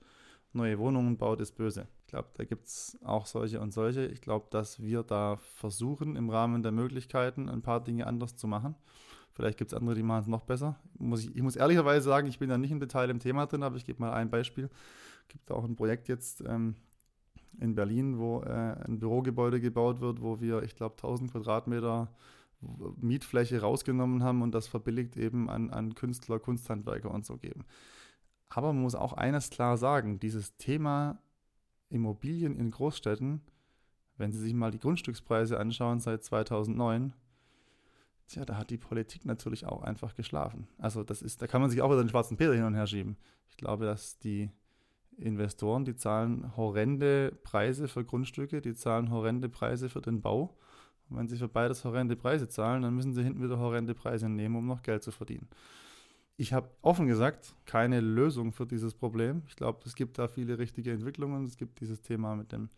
[0.53, 4.05] neue Wohnungen baut, ist böse glaube, da gibt es auch solche und solche.
[4.05, 8.47] Ich glaube, dass wir da versuchen, im Rahmen der Möglichkeiten ein paar Dinge anders zu
[8.47, 8.75] machen.
[9.33, 10.77] Vielleicht gibt es andere, die machen es noch besser.
[10.99, 13.63] Muss ich, ich, muss ehrlicherweise sagen, ich bin da nicht im Detail im Thema drin,
[13.63, 14.69] aber ich gebe mal ein Beispiel.
[15.23, 16.75] Es gibt auch ein Projekt jetzt ähm,
[17.59, 22.09] in Berlin, wo äh, ein Bürogebäude gebaut wird, wo wir, ich glaube, 1000 Quadratmeter
[22.97, 27.63] Mietfläche rausgenommen haben und das verbilligt eben an, an Künstler, Kunsthandwerker und so geben.
[28.49, 31.19] Aber man muss auch eines klar sagen, dieses Thema
[31.91, 33.41] Immobilien in Großstädten,
[34.17, 37.13] wenn Sie sich mal die Grundstückspreise anschauen seit 2009,
[38.27, 40.67] tja, da hat die Politik natürlich auch einfach geschlafen.
[40.77, 42.87] Also das ist, da kann man sich auch wieder den schwarzen Peter hin und her
[42.87, 43.17] schieben.
[43.49, 44.49] Ich glaube, dass die
[45.17, 50.57] Investoren, die zahlen horrende Preise für Grundstücke, die zahlen horrende Preise für den Bau.
[51.09, 54.29] Und wenn sie für beides horrende Preise zahlen, dann müssen sie hinten wieder horrende Preise
[54.29, 55.47] nehmen, um noch Geld zu verdienen.
[56.41, 59.43] Ich habe offen gesagt keine Lösung für dieses Problem.
[59.47, 61.45] Ich glaube, es gibt da viele richtige Entwicklungen.
[61.45, 62.69] Es gibt dieses Thema mit dem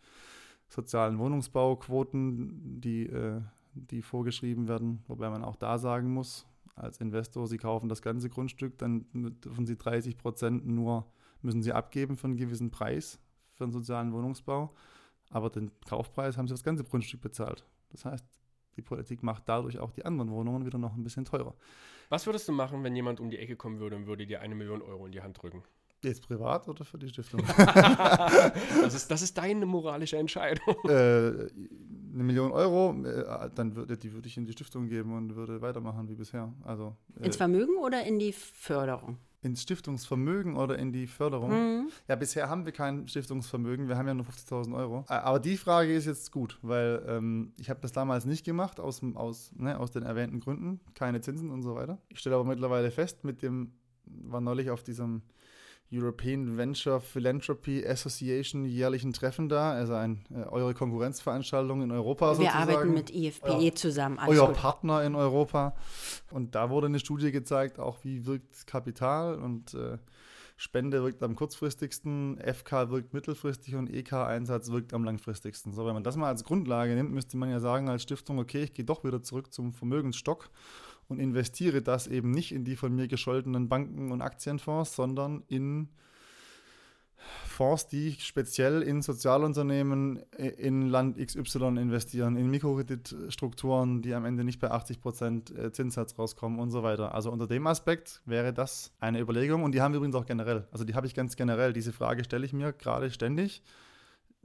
[0.68, 3.40] sozialen Wohnungsbauquoten, die, äh,
[3.72, 6.44] die vorgeschrieben werden, wobei man auch da sagen muss,
[6.74, 11.10] als Investor, Sie kaufen das ganze Grundstück, dann dürfen Sie 30 Prozent nur,
[11.40, 13.18] müssen Sie abgeben für einen gewissen Preis
[13.54, 14.74] für einen sozialen Wohnungsbau.
[15.30, 17.64] Aber den Kaufpreis haben Sie das ganze Grundstück bezahlt.
[17.88, 18.26] Das heißt,
[18.76, 21.54] die Politik macht dadurch auch die anderen Wohnungen wieder noch ein bisschen teurer.
[22.08, 24.54] Was würdest du machen, wenn jemand um die Ecke kommen würde und würde dir eine
[24.54, 25.62] Million Euro in die Hand drücken?
[26.02, 27.42] Jetzt privat oder für die Stiftung?
[27.56, 30.76] das, ist, das ist deine moralische Entscheidung.
[30.84, 31.48] Äh,
[32.14, 35.62] eine Million Euro, äh, dann würde die würde ich in die Stiftung geben und würde
[35.62, 36.52] weitermachen wie bisher.
[36.62, 39.18] Also, äh, Ins Vermögen oder in die Förderung?
[39.44, 41.50] Ins Stiftungsvermögen oder in die Förderung?
[41.50, 41.90] Mhm.
[42.08, 45.04] Ja, bisher haben wir kein Stiftungsvermögen, wir haben ja nur 50.000 Euro.
[45.08, 49.02] Aber die Frage ist jetzt gut, weil ähm, ich habe das damals nicht gemacht, aus,
[49.14, 51.98] aus, ne, aus den erwähnten Gründen, keine Zinsen und so weiter.
[52.08, 53.72] Ich stelle aber mittlerweile fest, mit dem,
[54.06, 55.22] war neulich auf diesem
[55.94, 62.34] European Venture Philanthropy Association jährlichen Treffen da, also ein, äh, eure Konkurrenzveranstaltung in Europa Wir
[62.36, 62.56] sozusagen.
[62.58, 64.18] arbeiten mit IFPE euer, zusammen.
[64.26, 64.56] euer gut.
[64.56, 65.74] Partner in Europa.
[66.30, 69.98] Und da wurde eine Studie gezeigt, auch wie wirkt Kapital und äh,
[70.56, 75.72] Spende wirkt am kurzfristigsten, FK wirkt mittelfristig und EK-Einsatz wirkt am langfristigsten.
[75.72, 78.62] So, wenn man das mal als Grundlage nimmt, müsste man ja sagen als Stiftung, okay,
[78.62, 80.50] ich gehe doch wieder zurück zum Vermögensstock
[81.08, 85.88] und investiere das eben nicht in die von mir gescholtenen Banken und Aktienfonds, sondern in
[87.46, 94.60] Fonds, die speziell in Sozialunternehmen in Land XY investieren, in Mikrokreditstrukturen, die am Ende nicht
[94.60, 97.14] bei 80 Prozent äh, Zinssatz rauskommen und so weiter.
[97.14, 100.66] Also unter dem Aspekt wäre das eine Überlegung und die haben wir übrigens auch generell.
[100.72, 101.72] Also die habe ich ganz generell.
[101.72, 103.62] Diese Frage stelle ich mir gerade ständig.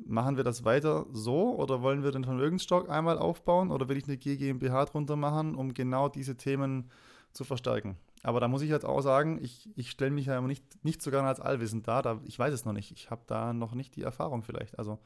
[0.06, 4.06] Machen wir das weiter so oder wollen wir den Vermögensstock einmal aufbauen oder will ich
[4.06, 6.90] eine GmbH drunter machen, um genau diese Themen
[7.32, 7.98] zu verstärken?
[8.24, 11.12] Aber da muss ich jetzt auch sagen, ich, ich stelle mich ja nicht, nicht so
[11.12, 12.02] gerne als allwissend dar.
[12.02, 12.92] Da, ich weiß es noch nicht.
[12.92, 14.78] Ich habe da noch nicht die Erfahrung vielleicht.
[14.78, 15.00] Also,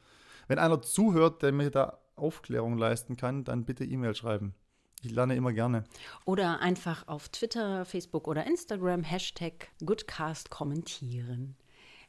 [0.48, 4.54] wenn einer zuhört, der mir da Aufklärung leisten kann, dann bitte E-Mail schreiben.
[5.02, 5.84] Ich lerne immer gerne.
[6.24, 11.56] Oder einfach auf Twitter, Facebook oder Instagram Hashtag Goodcast kommentieren.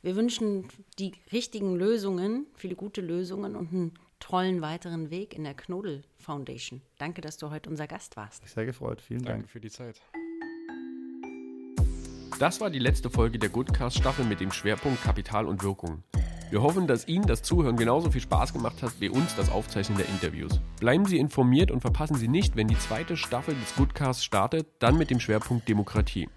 [0.06, 0.68] Wir wünschen
[0.99, 6.84] die richtigen Lösungen, viele gute Lösungen und einen tollen weiteren Weg in der Knodel Foundation.
[6.99, 8.47] Danke, dass du heute unser Gast warst.
[8.47, 9.01] Sehr gefreut.
[9.01, 9.49] Vielen Danke Dank.
[9.49, 9.99] für die Zeit.
[12.38, 16.03] Das war die letzte Folge der Goodcast-Staffel mit dem Schwerpunkt Kapital und Wirkung.
[16.51, 19.97] Wir hoffen, dass Ihnen das Zuhören genauso viel Spaß gemacht hat wie uns das Aufzeichnen
[19.97, 20.62] der Interviews.
[20.80, 24.99] Bleiben Sie informiert und verpassen Sie nicht, wenn die zweite Staffel des Goodcasts startet, dann
[24.99, 26.30] mit dem Schwerpunkt Demokratie.